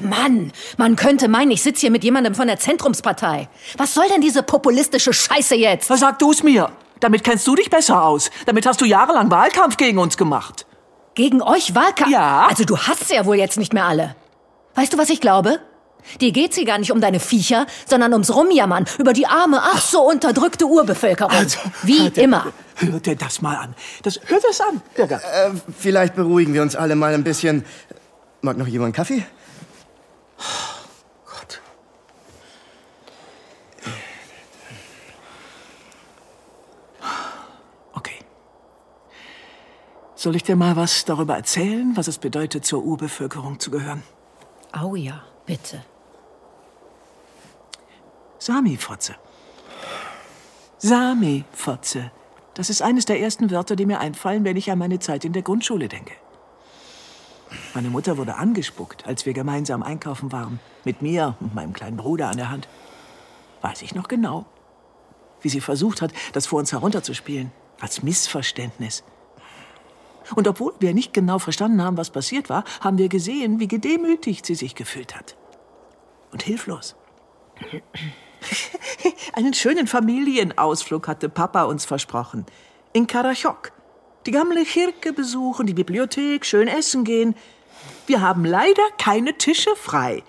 Mann, 0.01 0.51
man 0.77 0.95
könnte 0.95 1.27
meinen, 1.27 1.51
ich 1.51 1.61
sitze 1.61 1.81
hier 1.81 1.91
mit 1.91 2.03
jemandem 2.03 2.33
von 2.33 2.47
der 2.47 2.57
Zentrumspartei. 2.57 3.47
Was 3.77 3.93
soll 3.93 4.07
denn 4.09 4.21
diese 4.21 4.41
populistische 4.41 5.13
Scheiße 5.13 5.55
jetzt? 5.55 5.91
Was 5.91 5.99
sag 5.99 6.17
du's 6.17 6.41
mir? 6.41 6.71
Damit 7.01 7.23
kennst 7.23 7.45
du 7.45 7.53
dich 7.55 7.69
besser 7.69 8.03
aus. 8.03 8.31
Damit 8.47 8.65
hast 8.65 8.81
du 8.81 8.85
jahrelang 8.85 9.29
Wahlkampf 9.29 9.77
gegen 9.77 9.99
uns 9.99 10.17
gemacht. 10.17 10.65
Gegen 11.13 11.43
euch 11.43 11.75
Wahlkampf? 11.75 12.11
Ja. 12.11 12.47
Also 12.49 12.63
du 12.63 12.75
hasst 12.75 13.11
ja 13.11 13.27
wohl 13.27 13.35
jetzt 13.35 13.59
nicht 13.59 13.73
mehr 13.73 13.85
alle. 13.85 14.15
Weißt 14.73 14.91
du, 14.91 14.97
was 14.97 15.09
ich 15.09 15.21
glaube? 15.21 15.59
Dir 16.21 16.31
geht's 16.31 16.55
hier 16.55 16.65
gar 16.65 16.77
nicht 16.77 16.91
um 16.91 17.01
deine 17.01 17.19
Viecher, 17.19 17.65
sondern 17.87 18.13
ums 18.13 18.33
Rumjammern 18.33 18.85
über 18.99 19.13
die 19.13 19.27
arme, 19.27 19.59
ach 19.61 19.81
so 19.81 20.01
unterdrückte 20.09 20.65
Urbevölkerung. 20.65 21.31
Wie 21.83 21.99
hör 22.01 22.09
dir- 22.09 22.23
immer. 22.23 22.53
Hör 22.75 22.99
dir 22.99 23.15
das 23.15 23.41
mal 23.41 23.55
an. 23.55 23.75
Das, 24.03 24.19
hör 24.25 24.39
das 24.41 24.59
an. 24.61 24.81
Äh, 24.97 25.51
vielleicht 25.77 26.15
beruhigen 26.15 26.53
wir 26.53 26.61
uns 26.61 26.75
alle 26.75 26.95
mal 26.95 27.13
ein 27.13 27.23
bisschen. 27.23 27.65
Mag 28.41 28.57
noch 28.57 28.67
jemand 28.67 28.95
Kaffee? 28.95 29.25
Gott. 31.25 31.61
Okay. 37.93 38.19
Soll 40.15 40.35
ich 40.35 40.43
dir 40.43 40.55
mal 40.55 40.75
was 40.75 41.05
darüber 41.05 41.35
erzählen, 41.35 41.91
was 41.95 42.07
es 42.07 42.17
bedeutet, 42.17 42.65
zur 42.65 42.83
Urbevölkerung 42.83 43.59
zu 43.59 43.71
gehören? 43.71 44.03
Au 44.71 44.95
ja, 44.95 45.23
bitte. 45.45 45.83
Sami-Fotze. 48.45 49.15
Sami-Fotze. 50.77 52.11
Das 52.53 52.69
ist 52.69 52.83
eines 52.83 53.05
der 53.05 53.19
ersten 53.19 53.49
Wörter, 53.49 53.75
die 53.75 53.87
mir 53.87 53.99
einfallen, 53.99 54.43
wenn 54.43 54.55
ich 54.55 54.69
an 54.69 54.77
meine 54.77 54.99
Zeit 54.99 55.25
in 55.25 55.33
der 55.33 55.41
Grundschule 55.41 55.87
denke. 55.87 56.13
Meine 57.73 57.89
Mutter 57.89 58.19
wurde 58.19 58.35
angespuckt, 58.35 59.07
als 59.07 59.25
wir 59.25 59.33
gemeinsam 59.33 59.81
einkaufen 59.81 60.31
waren. 60.31 60.59
Mit 60.83 61.01
mir 61.01 61.35
und 61.39 61.55
meinem 61.55 61.73
kleinen 61.73 61.97
Bruder 61.97 62.29
an 62.29 62.37
der 62.37 62.51
Hand. 62.51 62.67
Weiß 63.61 63.81
ich 63.81 63.95
noch 63.95 64.07
genau. 64.07 64.45
Wie 65.41 65.49
sie 65.49 65.59
versucht 65.59 66.03
hat, 66.03 66.13
das 66.33 66.45
vor 66.45 66.59
uns 66.59 66.71
herunterzuspielen. 66.71 67.51
Als 67.79 68.03
Missverständnis. 68.03 69.03
Und 70.35 70.47
obwohl 70.47 70.75
wir 70.79 70.93
nicht 70.93 71.15
genau 71.15 71.39
verstanden 71.39 71.81
haben, 71.81 71.97
was 71.97 72.11
passiert 72.11 72.51
war, 72.51 72.63
haben 72.79 72.99
wir 72.99 73.09
gesehen, 73.09 73.59
wie 73.59 73.67
gedemütigt 73.67 74.45
sie 74.45 74.53
sich 74.53 74.75
gefühlt 74.75 75.15
hat. 75.15 75.35
Und 76.31 76.43
hilflos. 76.43 76.95
Einen 79.33 79.53
schönen 79.53 79.87
Familienausflug 79.87 81.07
hatte 81.07 81.29
Papa 81.29 81.63
uns 81.63 81.85
versprochen. 81.85 82.45
In 82.93 83.07
Karachok. 83.07 83.71
Die 84.25 84.31
gamle 84.31 84.63
Kirche 84.65 85.13
besuchen, 85.13 85.67
die 85.67 85.73
Bibliothek, 85.73 86.45
schön 86.45 86.67
essen 86.67 87.03
gehen. 87.03 87.35
Wir 88.07 88.21
haben 88.21 88.43
leider 88.43 88.81
keine 88.97 89.37
Tische 89.37 89.75
frei, 89.75 90.23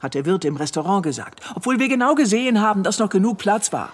hat 0.00 0.14
der 0.14 0.26
Wirt 0.26 0.44
im 0.44 0.56
Restaurant 0.56 1.02
gesagt, 1.02 1.40
obwohl 1.54 1.78
wir 1.78 1.88
genau 1.88 2.14
gesehen 2.14 2.60
haben, 2.60 2.82
dass 2.82 2.98
noch 2.98 3.08
genug 3.08 3.38
Platz 3.38 3.72
war. 3.72 3.92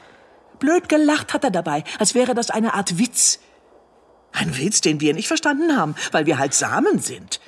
Blöd 0.59 0.89
gelacht 0.89 1.35
hat 1.35 1.45
er 1.45 1.51
dabei, 1.51 1.85
als 1.99 2.15
wäre 2.15 2.35
das 2.35 2.51
eine 2.51 2.75
Art 2.75 2.99
Witz. 2.99 3.41
Ein 4.33 4.57
Witz, 4.57 4.81
den 4.81 5.01
wir 5.01 5.15
nicht 5.15 5.29
verstanden 5.29 5.77
haben, 5.77 5.95
weil 6.11 6.27
wir 6.27 6.39
halt 6.39 6.55
Samen 6.55 6.99
sind. 6.99 7.41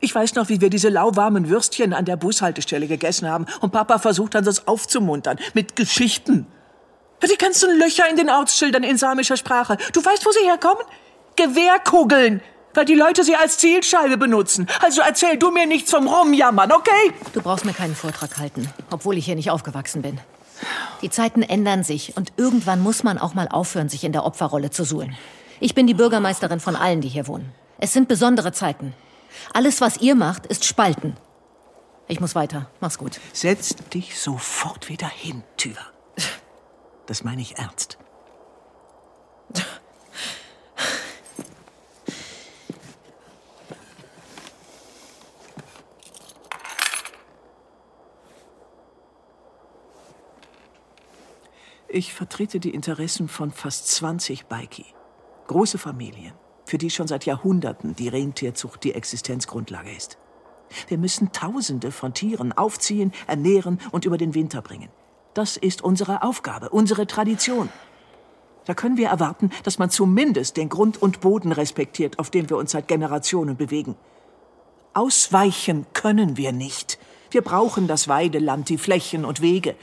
Ich 0.00 0.14
weiß 0.14 0.34
noch, 0.34 0.48
wie 0.48 0.60
wir 0.60 0.70
diese 0.70 0.88
lauwarmen 0.88 1.50
Würstchen 1.50 1.92
an 1.92 2.06
der 2.06 2.16
Bushaltestelle 2.16 2.86
gegessen 2.86 3.28
haben 3.28 3.46
und 3.60 3.70
Papa 3.70 3.98
versucht 3.98 4.34
dann, 4.34 4.44
das 4.44 4.66
aufzumuntern 4.66 5.38
mit 5.52 5.76
Geschichten. 5.76 6.46
Die 7.22 7.36
ganzen 7.36 7.78
Löcher 7.78 8.08
in 8.08 8.16
den 8.16 8.30
Ortsschildern 8.30 8.82
in 8.82 8.96
samischer 8.96 9.36
Sprache. 9.36 9.76
Du 9.92 10.02
weißt, 10.02 10.24
wo 10.24 10.30
sie 10.30 10.48
herkommen? 10.48 10.82
Gewehrkugeln, 11.36 12.40
weil 12.72 12.86
die 12.86 12.94
Leute 12.94 13.24
sie 13.24 13.36
als 13.36 13.58
Zielscheibe 13.58 14.16
benutzen. 14.16 14.66
Also 14.80 15.02
erzähl 15.02 15.36
du 15.36 15.50
mir 15.50 15.66
nichts 15.66 15.90
vom 15.90 16.08
Rumjammern, 16.08 16.72
okay? 16.72 17.12
Du 17.34 17.42
brauchst 17.42 17.66
mir 17.66 17.74
keinen 17.74 17.94
Vortrag 17.94 18.38
halten, 18.38 18.68
obwohl 18.90 19.18
ich 19.18 19.26
hier 19.26 19.36
nicht 19.36 19.50
aufgewachsen 19.50 20.00
bin. 20.00 20.18
Die 21.02 21.10
Zeiten 21.10 21.42
ändern 21.42 21.84
sich 21.84 22.16
und 22.16 22.32
irgendwann 22.38 22.80
muss 22.80 23.02
man 23.02 23.18
auch 23.18 23.34
mal 23.34 23.48
aufhören, 23.48 23.90
sich 23.90 24.04
in 24.04 24.12
der 24.12 24.24
Opferrolle 24.24 24.70
zu 24.70 24.84
suhlen. 24.84 25.14
Ich 25.60 25.74
bin 25.74 25.86
die 25.86 25.94
Bürgermeisterin 25.94 26.60
von 26.60 26.74
allen, 26.74 27.02
die 27.02 27.08
hier 27.08 27.26
wohnen. 27.26 27.52
Es 27.78 27.92
sind 27.92 28.08
besondere 28.08 28.52
Zeiten. 28.52 28.94
Alles, 29.52 29.80
was 29.80 29.98
ihr 29.98 30.14
macht, 30.14 30.46
ist 30.46 30.64
Spalten. 30.64 31.16
Ich 32.08 32.20
muss 32.20 32.34
weiter. 32.34 32.70
Mach's 32.80 32.98
gut. 32.98 33.20
Setz 33.32 33.76
dich 33.92 34.18
sofort 34.18 34.88
wieder 34.88 35.08
hin, 35.08 35.44
Tüver. 35.56 35.86
Das 37.06 37.24
meine 37.24 37.40
ich 37.40 37.58
ernst. 37.58 37.98
Ich 51.92 52.14
vertrete 52.14 52.60
die 52.60 52.70
Interessen 52.70 53.26
von 53.26 53.50
fast 53.50 53.88
20 53.88 54.46
Baiki. 54.46 54.86
Große 55.48 55.76
Familien, 55.76 56.34
für 56.70 56.78
die 56.78 56.90
schon 56.90 57.08
seit 57.08 57.26
Jahrhunderten 57.26 57.96
die 57.96 58.06
Rentierzucht 58.06 58.84
die 58.84 58.94
Existenzgrundlage 58.94 59.90
ist. 59.90 60.18
Wir 60.86 60.98
müssen 60.98 61.32
Tausende 61.32 61.90
von 61.90 62.14
Tieren 62.14 62.52
aufziehen, 62.52 63.12
ernähren 63.26 63.80
und 63.90 64.04
über 64.04 64.16
den 64.16 64.36
Winter 64.36 64.62
bringen. 64.62 64.88
Das 65.34 65.56
ist 65.56 65.82
unsere 65.82 66.22
Aufgabe, 66.22 66.68
unsere 66.68 67.08
Tradition. 67.08 67.70
Da 68.66 68.74
können 68.74 68.96
wir 68.96 69.08
erwarten, 69.08 69.50
dass 69.64 69.80
man 69.80 69.90
zumindest 69.90 70.56
den 70.56 70.68
Grund 70.68 71.02
und 71.02 71.20
Boden 71.20 71.50
respektiert, 71.50 72.20
auf 72.20 72.30
dem 72.30 72.48
wir 72.48 72.56
uns 72.56 72.70
seit 72.70 72.86
Generationen 72.86 73.56
bewegen. 73.56 73.96
Ausweichen 74.94 75.86
können 75.92 76.36
wir 76.36 76.52
nicht. 76.52 77.00
Wir 77.32 77.42
brauchen 77.42 77.88
das 77.88 78.06
Weideland, 78.06 78.68
die 78.68 78.78
Flächen 78.78 79.24
und 79.24 79.40
Wege. 79.40 79.74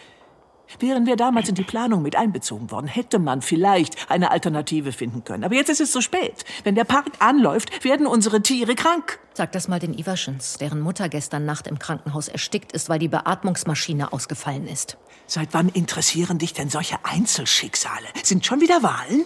Wären 0.80 1.06
wir 1.06 1.16
damals 1.16 1.50
in 1.50 1.56
die 1.56 1.64
Planung 1.64 2.02
mit 2.02 2.16
einbezogen 2.16 2.72
worden, 2.72 2.88
hätte 2.88 3.20
man 3.20 3.42
vielleicht 3.42 4.12
eine 4.12 4.32
Alternative 4.32 4.92
finden 4.92 5.24
können. 5.24 5.44
Aber 5.44 5.56
jetzt 5.56 5.70
ist 5.70 5.82
es 5.82 5.92
zu 5.92 6.02
spät. 6.02 6.46
Wenn 6.64 6.76
der 6.76 6.84
Park 6.84 7.06
anläuft, 7.20 7.84
werden 7.84 8.06
unsere 8.06 8.42
Tiere 8.42 8.76
krank. 8.76 9.20
Sag 9.34 9.52
das 9.52 9.68
mal 9.68 9.80
den 9.80 9.98
Iverschens, 9.98 10.58
deren 10.58 10.82
Mutter 10.82 11.10
gestern 11.10 11.46
Nacht 11.46 11.68
im 11.68 11.80
Krankenhaus 11.80 12.28
erstickt 12.28 12.72
ist, 12.72 12.90
weil 12.90 13.00
die 13.00 13.08
Beatmungsmaschine 13.08 14.12
ausgefallen 14.12 14.68
ist. 14.68 14.98
Seit 15.26 15.54
wann 15.54 15.70
interessieren 15.70 16.38
dich 16.38 16.54
denn 16.54 16.70
solche 16.70 16.98
Einzelschicksale? 17.04 18.08
Sind 18.24 18.46
schon 18.46 18.62
wieder 18.62 18.82
Wahlen? 18.84 19.26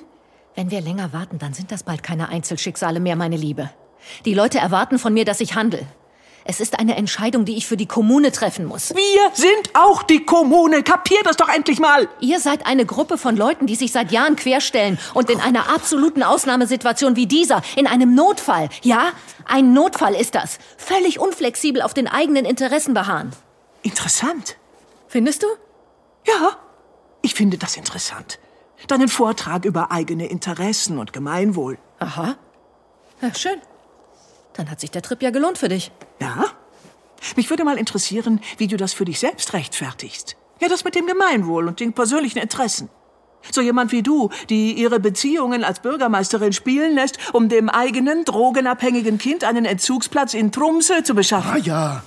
Wenn 0.56 0.70
wir 0.70 0.82
länger 0.82 1.14
warten, 1.14 1.40
dann 1.40 1.54
sind 1.54 1.72
das 1.72 1.84
bald 1.84 2.04
keine 2.04 2.30
Einzelschicksale 2.30 3.00
mehr, 3.00 3.16
meine 3.16 3.38
Liebe. 3.38 3.70
Die 4.26 4.34
Leute 4.34 4.60
erwarten 4.60 5.00
von 5.00 5.14
mir, 5.14 5.26
dass 5.26 5.40
ich 5.40 5.56
handle. 5.56 5.86
Es 6.44 6.60
ist 6.60 6.80
eine 6.80 6.96
Entscheidung, 6.96 7.46
die 7.46 7.56
ich 7.56 7.68
für 7.68 7.78
die 7.78 7.86
Kommune 7.86 8.32
treffen 8.32 8.66
muss. 8.66 8.96
Wir 8.96 9.32
sind 9.34 9.72
auch 9.74 10.04
die 10.04 10.26
Kommune. 10.26 10.84
Kapier 10.84 11.20
das 11.24 11.38
doch 11.38 11.50
endlich 11.50 11.80
mal. 11.80 12.10
Ihr 12.20 12.40
seid 12.40 12.66
eine 12.66 12.86
Gruppe 12.86 13.18
von 13.18 13.38
Leuten, 13.38 13.68
die 13.68 13.76
sich 13.76 13.92
seit 13.92 14.12
Jahren 14.12 14.36
querstellen 14.36 14.98
und 15.14 15.30
in 15.30 15.40
einer 15.40 15.70
absoluten 15.70 16.24
Ausnahmesituation 16.24 17.16
wie 17.16 17.28
dieser, 17.28 17.62
in 17.76 17.88
einem 17.88 18.16
Notfall, 18.16 18.70
ja, 18.82 19.12
ein 19.46 19.74
Notfall 19.74 20.16
ist 20.16 20.36
das, 20.36 20.58
völlig 20.78 21.20
unflexibel 21.20 21.82
auf 21.82 21.94
den 21.94 22.08
eigenen 22.08 22.46
Interessen 22.46 22.94
beharren. 22.94 23.32
Interessant. 23.84 24.58
Findest 25.08 25.44
du? 25.44 25.48
Ja, 26.26 26.58
ich 27.22 27.36
finde 27.36 27.58
das 27.58 27.78
interessant. 27.78 28.40
Deinen 28.88 29.10
Vortrag 29.10 29.66
über 29.66 29.92
eigene 29.92 30.28
Interessen 30.28 30.98
und 30.98 31.14
Gemeinwohl. 31.14 31.78
Aha. 32.00 32.36
Ja, 33.22 33.36
schön. 33.36 33.62
Dann 34.53 34.70
hat 34.70 34.79
sich 34.79 34.91
der 34.91 35.01
Trip 35.01 35.22
ja 35.22 35.29
gelohnt 35.29 35.58
für 35.58 35.70
dich. 35.70 35.91
Ja? 36.20 36.46
Mich 37.36 37.50
würde 37.50 37.63
mal 37.63 37.77
interessieren, 37.77 38.41
wie 38.58 38.67
du 38.67 38.77
das 38.77 38.93
für 38.93 39.05
dich 39.05 39.20
selbst 39.20 39.53
rechtfertigst. 39.53 40.36
Ja, 40.60 40.67
das 40.67 40.84
mit 40.84 40.96
dem 40.96 41.08
Gemeinwohl 41.08 41.67
und 41.67 41.79
den 41.79 41.93
persönlichen 41.93 42.39
Interessen. 42.39 42.89
So 43.50 43.62
jemand 43.62 43.91
wie 43.91 44.03
du, 44.03 44.29
die 44.50 44.74
ihre 44.74 45.00
Beziehungen 45.00 45.63
als 45.63 45.79
Bürgermeisterin 45.79 46.53
spielen 46.53 46.93
lässt, 46.93 47.17
um 47.34 47.50
dem 47.50 47.70
eigenen 47.70 48.24
drogenabhängigen 48.24 49.17
Kind 49.17 49.43
einen 49.43 49.65
Entzugsplatz 49.65 50.36
in 50.36 50.51
Trumse 50.51 51.01
zu 51.03 51.15
beschaffen. 51.15 51.51
Ah 51.51 51.58
ja. 51.58 52.03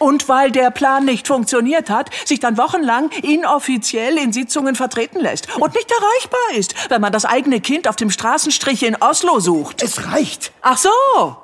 Und 0.00 0.28
weil 0.28 0.50
der 0.50 0.72
Plan 0.72 1.04
nicht 1.04 1.28
funktioniert 1.28 1.88
hat, 1.88 2.10
sich 2.26 2.40
dann 2.40 2.58
wochenlang 2.58 3.10
inoffiziell 3.22 4.18
in 4.18 4.32
Sitzungen 4.32 4.74
vertreten 4.74 5.20
lässt 5.20 5.56
und 5.56 5.72
nicht 5.74 5.88
erreichbar 5.88 6.58
ist, 6.58 6.74
wenn 6.90 7.00
man 7.00 7.12
das 7.12 7.24
eigene 7.24 7.60
Kind 7.60 7.86
auf 7.86 7.94
dem 7.94 8.10
Straßenstrich 8.10 8.82
in 8.82 8.96
Oslo 8.96 9.38
sucht. 9.38 9.82
Es 9.84 10.04
reicht. 10.08 10.50
Ach 10.62 10.78
so. 10.78 11.41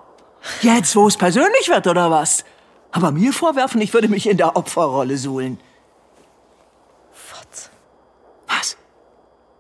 Jetzt, 0.63 0.95
wo 0.97 1.07
es 1.07 1.17
persönlich 1.17 1.69
wird, 1.69 1.87
oder 1.87 2.11
was? 2.11 2.45
Aber 2.91 3.11
mir 3.11 3.33
vorwerfen, 3.33 3.81
ich 3.81 3.93
würde 3.93 4.09
mich 4.09 4.29
in 4.29 4.37
der 4.37 4.57
Opferrolle 4.57 5.17
suhlen. 5.19 5.61
Fotze. 7.13 7.71
Was? 8.47 8.77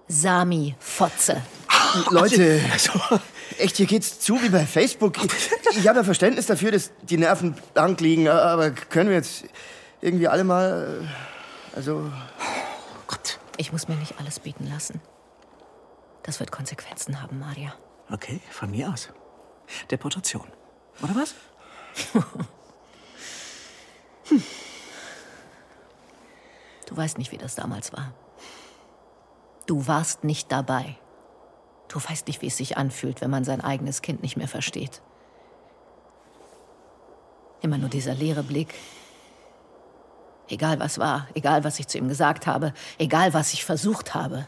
Sami 0.08 0.74
Fotze. 0.78 1.42
Leute, 2.10 2.60
echt, 3.58 3.76
hier 3.76 3.86
geht's 3.86 4.20
zu 4.20 4.40
wie 4.42 4.48
bei 4.48 4.66
Facebook. 4.66 5.14
Ich 5.70 5.86
habe 5.88 5.98
ja 5.98 6.04
Verständnis 6.04 6.46
dafür, 6.46 6.70
dass 6.72 6.90
die 7.02 7.16
Nerven 7.16 7.54
blank 7.74 8.00
liegen, 8.00 8.28
aber 8.28 8.70
können 8.70 9.10
wir 9.10 9.16
jetzt 9.16 9.44
irgendwie 10.00 10.28
alle 10.28 10.44
mal. 10.44 11.02
äh, 11.02 11.76
Also. 11.76 12.10
Gott. 13.06 13.38
Ich 13.56 13.72
muss 13.72 13.88
mir 13.88 13.96
nicht 13.96 14.18
alles 14.18 14.38
bieten 14.40 14.68
lassen. 14.68 15.00
Das 16.22 16.40
wird 16.40 16.52
Konsequenzen 16.52 17.22
haben, 17.22 17.38
Maria. 17.38 17.72
Okay, 18.10 18.40
von 18.50 18.70
mir 18.70 18.90
aus. 18.92 19.08
Deportation. 19.90 20.46
Oder 21.02 21.14
was? 21.14 21.34
Du 26.86 26.96
weißt 26.96 27.18
nicht, 27.18 27.32
wie 27.32 27.38
das 27.38 27.54
damals 27.54 27.92
war. 27.92 28.12
Du 29.66 29.86
warst 29.86 30.24
nicht 30.24 30.50
dabei. 30.50 30.96
Du 31.88 32.00
weißt 32.02 32.26
nicht, 32.26 32.42
wie 32.42 32.46
es 32.46 32.56
sich 32.56 32.76
anfühlt, 32.76 33.20
wenn 33.20 33.30
man 33.30 33.44
sein 33.44 33.60
eigenes 33.60 34.02
Kind 34.02 34.22
nicht 34.22 34.36
mehr 34.36 34.48
versteht. 34.48 35.02
Immer 37.60 37.78
nur 37.78 37.88
dieser 37.88 38.14
leere 38.14 38.42
Blick. 38.42 38.74
Egal 40.48 40.80
was 40.80 40.98
war, 40.98 41.28
egal 41.34 41.64
was 41.64 41.78
ich 41.78 41.88
zu 41.88 41.98
ihm 41.98 42.08
gesagt 42.08 42.46
habe, 42.46 42.72
egal 42.98 43.34
was 43.34 43.52
ich 43.52 43.64
versucht 43.64 44.14
habe. 44.14 44.46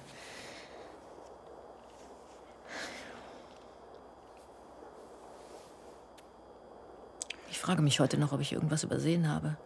Ich 7.60 7.66
frage 7.66 7.82
mich 7.82 8.00
heute 8.00 8.16
noch, 8.16 8.32
ob 8.32 8.40
ich 8.40 8.54
irgendwas 8.54 8.84
übersehen 8.84 9.28
habe. 9.28 9.58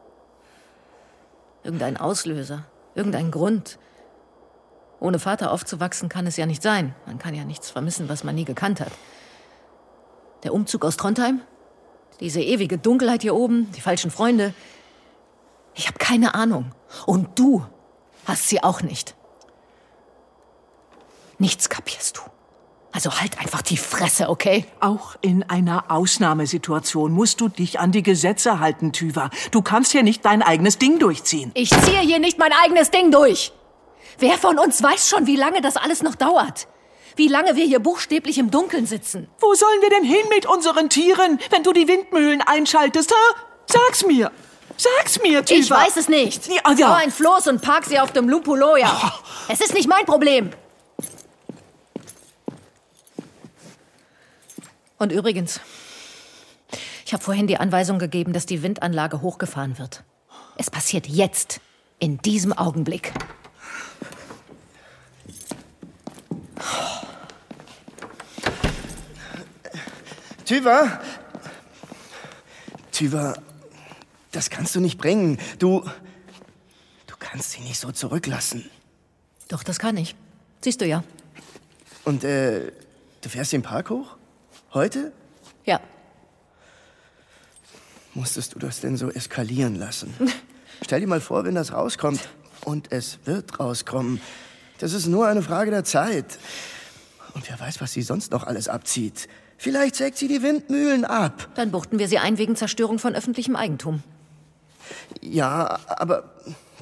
Irgendein 1.62 1.96
Auslöser, 1.96 2.64
irgendein 2.96 3.30
Grund. 3.30 3.78
Ohne 4.98 5.20
Vater 5.20 5.52
aufzuwachsen 5.52 6.09
kann 6.09 6.26
es 6.26 6.37
ja 6.37 6.44
nicht 6.44 6.61
sein. 6.61 6.96
Man 7.07 7.20
kann 7.20 7.37
ja 7.37 7.44
nichts 7.44 7.70
vermissen, 7.70 8.09
was 8.09 8.24
man 8.24 8.35
nie 8.35 8.44
gekannt 8.44 8.80
hat. 8.80 8.90
Der 10.42 10.52
Umzug 10.52 10.85
aus 10.85 10.96
Trondheim? 10.96 11.40
Diese 12.18 12.40
ewige 12.40 12.78
Dunkelheit 12.78 13.22
hier 13.22 13.37
oben? 13.37 13.70
Die 13.76 13.80
falschen 13.80 14.11
Freunde? 14.11 14.54
Ich 15.76 15.87
habe 15.87 15.98
keine 15.98 16.35
Ahnung. 16.35 16.72
Und 17.07 17.38
du 17.38 17.64
hast 18.24 18.48
sie 18.48 18.61
auch 18.61 18.83
nicht. 18.83 19.14
Nichts 21.38 21.68
kapierst 21.68 22.16
du. 22.16 22.22
Also 22.94 23.20
halt 23.20 23.40
einfach 23.40 23.61
die 23.61 23.76
Fresse, 23.76 24.28
okay? 24.28 24.66
Auch 24.78 25.16
in 25.20 25.42
einer 25.42 25.87
Ausnahmesituation 25.88 27.11
musst 27.11 27.40
du 27.40 27.48
dich 27.48 27.80
an 27.80 27.90
die 27.90 28.04
Gesetze 28.04 28.61
halten, 28.61 28.92
Tüva. 28.92 29.30
Du 29.50 29.62
kannst 29.62 29.90
hier 29.90 30.04
nicht 30.04 30.24
dein 30.24 30.42
eigenes 30.42 30.78
Ding 30.78 31.00
durchziehen. 31.00 31.50
Ich 31.54 31.70
ziehe 31.70 31.98
hier 31.98 32.20
nicht 32.20 32.38
mein 32.38 32.52
eigenes 32.52 32.92
Ding 32.92 33.11
durch. 33.11 33.50
Wer 34.20 34.38
von 34.38 34.61
uns 34.61 34.80
weiß 34.80 35.09
schon, 35.09 35.26
wie 35.26 35.35
lange 35.35 35.61
das 35.61 35.76
alles 35.76 36.04
noch 36.04 36.14
dauert? 36.14 36.68
Wie 37.16 37.26
lange 37.26 37.57
wir 37.57 37.64
hier 37.64 37.80
buchstäblich 37.80 38.38
im 38.38 38.52
Dunkeln 38.52 38.87
sitzen? 38.87 39.28
Wo 39.40 39.54
sollen 39.54 39.83
wir 39.83 39.90
denn 39.90 40.04
hin 40.04 40.28
mit 40.28 40.46
unseren 40.46 40.88
Tieren, 40.88 41.40
wenn 41.50 41.64
du 41.64 41.72
die 41.72 41.88
Windmühlen 41.88 42.42
einschaltest, 42.42 43.11
ha? 43.11 43.40
Sag's 43.66 44.07
mir. 44.07 44.30
Sag's 44.76 45.20
mir, 45.20 45.44
Tüva. 45.44 45.59
Ich 45.59 45.70
weiß 45.70 45.96
es 45.96 46.09
nicht. 46.09 46.46
Ja, 46.46 46.72
ja. 46.76 46.90
Hau 46.90 46.94
ein 46.94 47.11
Floß 47.11 47.48
und 47.48 47.61
park 47.61 47.87
sie 47.87 47.98
auf 47.98 48.12
dem 48.12 48.28
Lupuloja. 48.28 49.14
Es 49.48 49.61
ist 49.61 49.74
nicht 49.74 49.88
mein 49.88 50.07
Problem. 50.07 50.50
Und 55.04 55.12
übrigens, 55.12 55.60
ich 57.04 57.12
habe 57.12 57.22
vorhin 57.22 57.46
die 57.46 57.58
Anweisung 57.58 57.98
gegeben, 57.98 58.32
dass 58.32 58.46
die 58.46 58.62
Windanlage 58.62 59.20
hochgefahren 59.20 59.78
wird. 59.78 60.02
Es 60.56 60.70
passiert 60.70 61.06
jetzt, 61.06 61.60
in 61.98 62.16
diesem 62.22 62.54
Augenblick. 62.54 63.12
Tüva! 70.46 71.02
Tüva, 72.90 73.34
das 74.32 74.48
kannst 74.48 74.74
du 74.74 74.80
nicht 74.80 74.96
bringen. 74.96 75.38
Du. 75.58 75.84
Du 77.06 77.14
kannst 77.18 77.50
sie 77.50 77.60
nicht 77.60 77.78
so 77.78 77.92
zurücklassen. 77.92 78.70
Doch, 79.48 79.64
das 79.64 79.78
kann 79.78 79.98
ich. 79.98 80.14
Siehst 80.62 80.80
du 80.80 80.86
ja. 80.86 81.04
Und, 82.06 82.24
äh, 82.24 82.72
du 83.20 83.28
fährst 83.28 83.52
den 83.52 83.60
Park 83.60 83.90
hoch? 83.90 84.16
Heute? 84.74 85.12
Ja. 85.64 85.80
Musstest 88.12 88.54
du 88.54 88.58
das 88.58 88.80
denn 88.80 88.96
so 88.96 89.08
eskalieren 89.08 89.76
lassen? 89.76 90.12
Stell 90.84 91.00
dir 91.00 91.06
mal 91.06 91.20
vor, 91.20 91.44
wenn 91.44 91.54
das 91.54 91.72
rauskommt. 91.72 92.28
Und 92.64 92.90
es 92.90 93.18
wird 93.24 93.60
rauskommen. 93.60 94.20
Das 94.78 94.92
ist 94.92 95.06
nur 95.06 95.28
eine 95.28 95.42
Frage 95.42 95.70
der 95.70 95.84
Zeit. 95.84 96.38
Und 97.34 97.48
wer 97.48 97.60
weiß, 97.60 97.80
was 97.80 97.92
sie 97.92 98.02
sonst 98.02 98.32
noch 98.32 98.44
alles 98.44 98.68
abzieht. 98.68 99.28
Vielleicht 99.58 99.94
sägt 99.94 100.18
sie 100.18 100.26
die 100.26 100.42
Windmühlen 100.42 101.04
ab. 101.04 101.48
Dann 101.54 101.70
buchten 101.70 102.00
wir 102.00 102.08
sie 102.08 102.18
ein 102.18 102.38
wegen 102.38 102.56
Zerstörung 102.56 102.98
von 102.98 103.14
öffentlichem 103.14 103.54
Eigentum. 103.54 104.02
Ja, 105.20 105.78
aber 105.87 106.34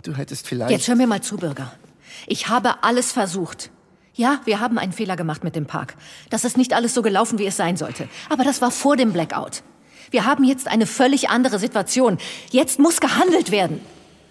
du 0.03 0.15
hättest 0.15 0.47
vielleicht. 0.47 0.71
Jetzt 0.71 0.89
hör 0.89 0.95
mir 0.95 1.07
mal 1.07 1.21
zu, 1.21 1.37
Bürger. 1.37 1.73
Ich 2.27 2.49
habe 2.49 2.83
alles 2.83 3.13
versucht. 3.13 3.71
Ja, 4.15 4.41
wir 4.45 4.61
haben 4.61 4.79
einen 4.79 4.93
Fehler 4.93 5.17
gemacht 5.17 5.43
mit 5.43 5.57
dem 5.57 5.67
Park. 5.67 5.95
Das 6.29 6.45
ist 6.45 6.57
nicht 6.57 6.75
alles 6.75 6.93
so 6.93 7.03
gelaufen, 7.03 7.39
wie 7.39 7.47
es 7.47 7.57
sein 7.57 7.77
sollte. 7.77 8.09
Aber 8.29 8.45
das 8.45 8.61
war 8.61 8.71
vor 8.71 8.97
dem 8.97 9.13
Blackout. 9.13 9.63
Wir 10.11 10.27
haben 10.27 10.45
jetzt 10.45 10.69
eine 10.69 10.87
völlig 10.87 11.31
andere 11.31 11.59
Situation. 11.59 12.19
Jetzt 12.51 12.79
muss 12.79 13.01
gehandelt 13.01 13.51
werden. 13.51 13.81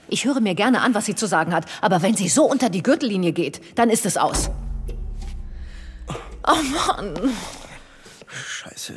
Ich 0.07 0.25
höre 0.25 0.39
mir 0.39 0.53
gerne 0.53 0.81
an, 0.81 0.93
was 0.93 1.05
sie 1.05 1.15
zu 1.15 1.25
sagen 1.25 1.53
hat, 1.53 1.65
aber 1.81 2.01
wenn 2.01 2.15
sie 2.15 2.27
so 2.27 2.43
unter 2.43 2.69
die 2.69 2.83
Gürtellinie 2.83 3.31
geht, 3.31 3.77
dann 3.77 3.89
ist 3.89 4.05
es 4.05 4.17
aus. 4.17 4.51
Oh 6.45 6.61
Mann. 6.87 7.15
Scheiße. 8.27 8.93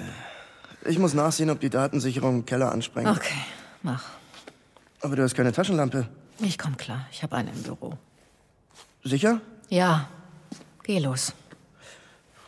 Ich 0.87 0.99
muss 0.99 1.15
nachsehen, 1.15 1.51
ob 1.51 1.61
die 1.61 1.71
Datensicherung 1.71 2.41
im 2.41 2.47
Keller 2.47 2.73
anspringt. 2.73 3.09
Okay, 3.09 3.39
mach. 3.83 4.05
Aber 5.01 5.17
du 5.17 5.23
hast 5.23 5.35
keine 5.35 5.53
Taschenlampe. 5.53 6.09
Ich 6.41 6.59
komm 6.59 6.77
klar. 6.77 7.07
Ich 7.13 7.23
habe 7.23 7.37
eine 7.37 7.51
im 7.53 7.63
Büro. 7.63 7.97
Sicher? 9.05 9.41
Ja, 9.69 10.09
geh 10.85 11.01
los. 11.01 11.33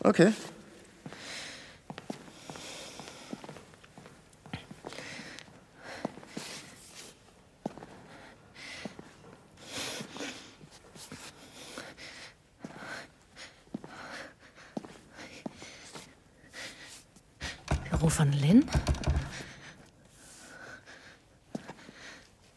Okay. 0.03 0.31
Büro 17.89 18.09
von 18.09 18.31
Lynn. 18.31 18.63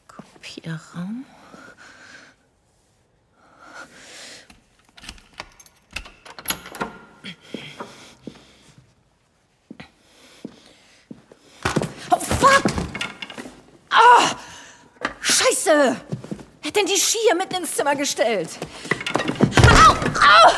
Kopierraum. 0.06 1.24
Oh, 12.12 12.18
fuck! 12.18 12.64
Ah! 13.90 14.36
Scheiße! 15.20 15.96
Wer 16.60 16.68
hat 16.68 16.69
denn 16.80 16.86
die 16.86 17.00
Skier 17.00 17.34
mitten 17.34 17.56
ins 17.56 17.74
Zimmer 17.74 17.94
gestellt? 17.94 18.50
Au! 19.68 19.92
Au! 19.92 20.52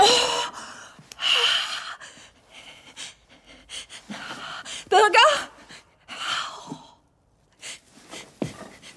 Oh! 0.00 0.06
Bürger? 4.88 5.50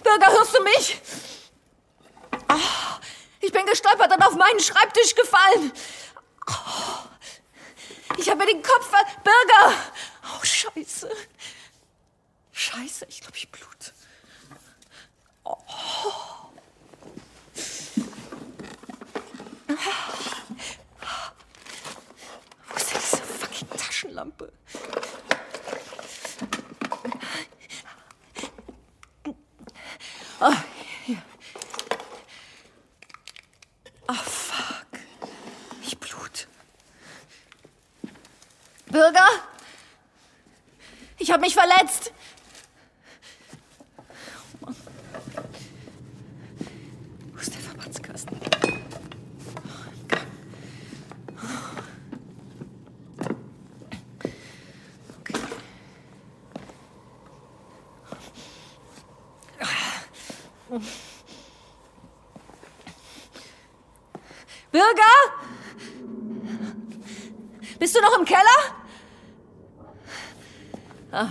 Bürger, 0.04 0.32
hörst 0.32 0.56
du 0.56 0.63
mich? 0.63 1.02
Ah, 2.48 3.00
ich 3.39 3.52
bin 3.52 3.66
gestolpert 3.66 4.12
und 4.12 4.22
auf 4.22 4.36
meinen 4.36 4.60
Schreibtisch 4.60 5.16
gefallen. 5.16 5.72
Ah, 6.48 7.06
ich 8.18 8.30
habe 8.30 8.46
mir 8.46 8.54
den 8.54 8.62
Kopf 8.62 8.89
ver... 8.89 9.06
Bürger! 9.24 9.74
Oh, 10.24 10.44
scheiße. 10.44 11.10
Scheiße, 12.52 13.06
ich 13.08 13.22
glaube, 13.22 13.38
ich 13.38 13.50
blut. 13.50 13.94
Oh. 15.44 15.58
Wo 22.70 22.76
ist 22.76 22.92
denn 22.92 23.00
diese 23.02 23.18
fucking 23.24 23.70
Taschenlampe? 23.70 24.54
Oh, 30.40 30.54
hier. 31.06 31.22
Oh, 34.08 34.14
fuck. 34.14 34.86
Ich 35.82 35.98
blut. 35.98 36.48
Bürger? 38.88 39.28
Ich 41.18 41.32
habe 41.32 41.42
mich 41.42 41.54
verletzt. 41.54 42.12
Oh 44.62 44.66
Mann. 44.66 44.76
Wo 47.32 47.40
ist 47.40 47.54
der 47.54 47.62
Verbandskasten? 47.62 48.38
Okay. 55.22 55.40
Bürger? 64.84 65.15
Bist 67.80 67.96
du 67.96 68.02
noch 68.02 68.17
im 68.19 68.26
Keller? 68.26 68.60
Ah. 71.12 71.30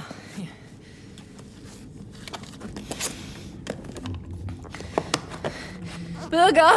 Bürger? 6.31 6.73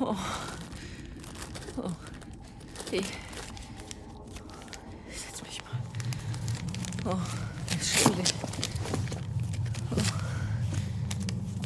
Oh. 0.00 0.16
Oh. 1.78 1.90
Ich. 2.90 3.06
Setz 5.08 5.42
mich 5.42 5.62
mal. 5.62 5.78
Oh, 7.06 7.18
ist 7.80 8.00
schwierig. 8.00 8.34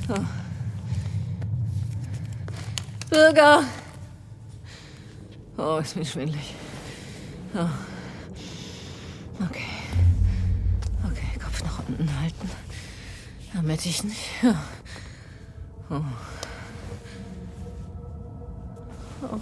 Oh. 0.09 0.15
Oh. 0.15 0.25
Bürger! 3.11 3.65
Oh, 5.71 5.81
ist 5.81 5.97
mir 5.97 6.05
schwindelig. 6.07 6.55
Oh. 7.55 7.69
Okay. 9.45 9.67
Okay, 11.05 11.39
Kopf 11.39 11.63
nach 11.63 11.81
unten 11.87 12.09
halten. 12.19 12.51
Damit 13.53 13.85
ich 13.85 14.03
nicht. 14.03 14.31
Oh. 15.91 16.01
Oh. 19.23 19.41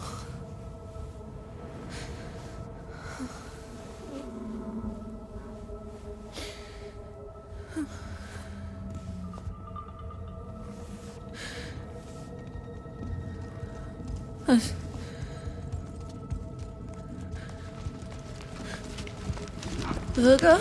Bürger? 20.47 20.61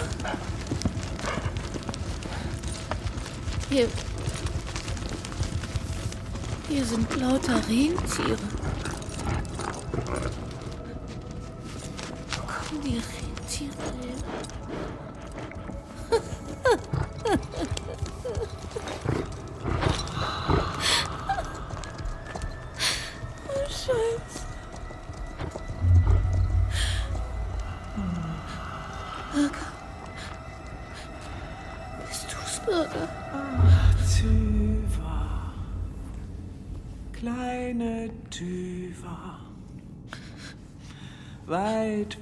Hier. 3.70 3.88
Hier 6.68 6.86
sind 6.86 7.16
lauter 7.16 7.56
Rentiere. 7.56 8.38
Wo 12.32 12.42
kommen 12.48 12.82
die 12.84 12.96
Rentiere 12.96 13.76
her? 14.02 14.16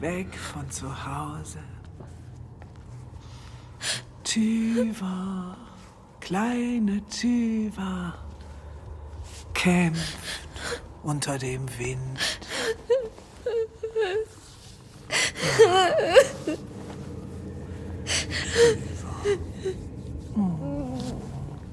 Weg 0.04 0.38
von 0.38 0.70
zu 0.70 0.86
Hause. 1.06 1.60
Tüva. 4.26 5.56
Kleine 6.20 7.02
Tüva. 7.08 8.14
Kämpft 9.54 10.20
unter 11.04 11.38
dem 11.38 11.66
Wind. 11.80 12.20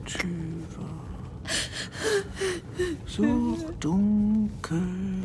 Tüva. 0.06 0.90
So 3.06 3.56
dunkel, 3.80 5.24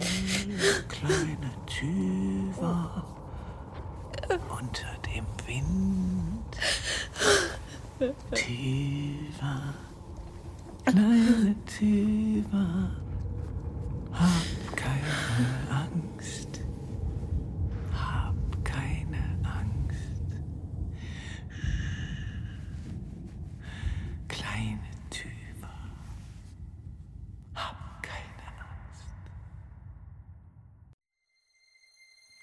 kleine 0.90 1.52
Tüva. 1.68 3.04
Unter 4.60 4.98
dem 5.06 5.26
Wind. 5.46 6.56
Tüva. 8.34 9.74
Kleine 10.86 11.56
Tüva. 11.66 12.92
Hab 14.12 14.76
keine 14.76 15.16
Angst. 15.70 16.62
Hab 17.94 18.36
keine 18.64 19.24
Angst. 19.44 20.30
Kleine 24.28 24.90
Tüva. 25.10 25.76
Hab 27.56 28.04
keine 28.04 28.48
Angst. 28.60 29.06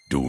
Du 0.08 0.28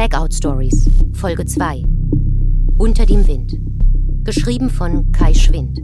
Blackout 0.00 0.32
Stories, 0.32 0.88
Folge 1.12 1.44
2. 1.44 1.84
Unter 2.78 3.04
dem 3.04 3.26
Wind. 3.28 3.60
Geschrieben 4.24 4.70
von 4.70 5.12
Kai 5.12 5.34
Schwind. 5.34 5.78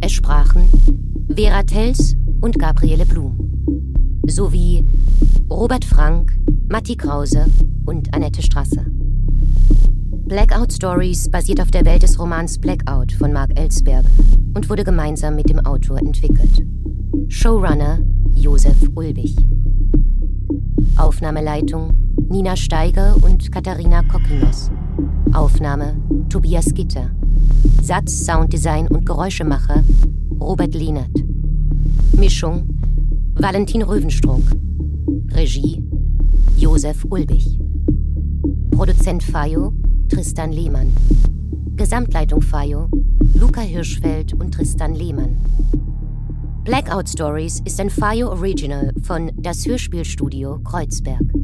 Es 0.00 0.10
sprachen 0.10 0.64
Vera 1.32 1.62
Tels 1.62 2.16
und 2.40 2.58
Gabriele 2.58 3.06
Blum. 3.06 3.38
Sowie 4.26 4.84
Robert 5.48 5.84
Frank, 5.84 6.36
Matti 6.68 6.96
Krause 6.96 7.46
und 7.86 8.12
Annette 8.12 8.42
Strasse. 8.42 8.84
Blackout 10.26 10.72
Stories 10.72 11.30
basiert 11.30 11.60
auf 11.60 11.70
der 11.70 11.84
Welt 11.84 12.02
des 12.02 12.18
Romans 12.18 12.58
Blackout 12.58 13.12
von 13.12 13.32
Mark 13.32 13.56
Ellsberg 13.56 14.06
und 14.54 14.68
wurde 14.68 14.82
gemeinsam 14.82 15.36
mit 15.36 15.48
dem 15.48 15.64
Autor 15.64 15.98
entwickelt. 16.00 16.66
Showrunner 17.28 18.00
Josef 18.34 18.90
Ulbich. 18.96 19.36
Aufnahmeleitung 20.96 22.03
Nina 22.28 22.56
Steiger 22.56 23.16
und 23.22 23.52
Katharina 23.52 24.02
Kokinos. 24.02 24.70
Aufnahme 25.32 25.96
Tobias 26.28 26.72
Gitter. 26.72 27.10
Satz, 27.82 28.24
Sounddesign 28.24 28.88
und 28.88 29.06
Geräuschemacher 29.06 29.84
Robert 30.40 30.74
Lehnert. 30.74 31.10
Mischung 32.16 32.68
Valentin 33.34 33.82
Röwenstrunk. 33.82 34.44
Regie 35.32 35.82
Josef 36.56 37.04
Ulbich. 37.10 37.58
Produzent 38.70 39.22
Fayo 39.22 39.72
Tristan 40.08 40.52
Lehmann. 40.52 40.92
Gesamtleitung 41.76 42.40
Fayo 42.42 42.88
Luca 43.34 43.60
Hirschfeld 43.60 44.32
und 44.34 44.52
Tristan 44.52 44.94
Lehmann. 44.94 45.36
Blackout 46.64 47.08
Stories 47.08 47.60
ist 47.66 47.78
ein 47.78 47.90
Fayo 47.90 48.30
Original 48.30 48.92
von 49.02 49.30
Das 49.36 49.66
Hörspielstudio 49.66 50.60
Kreuzberg. 50.64 51.43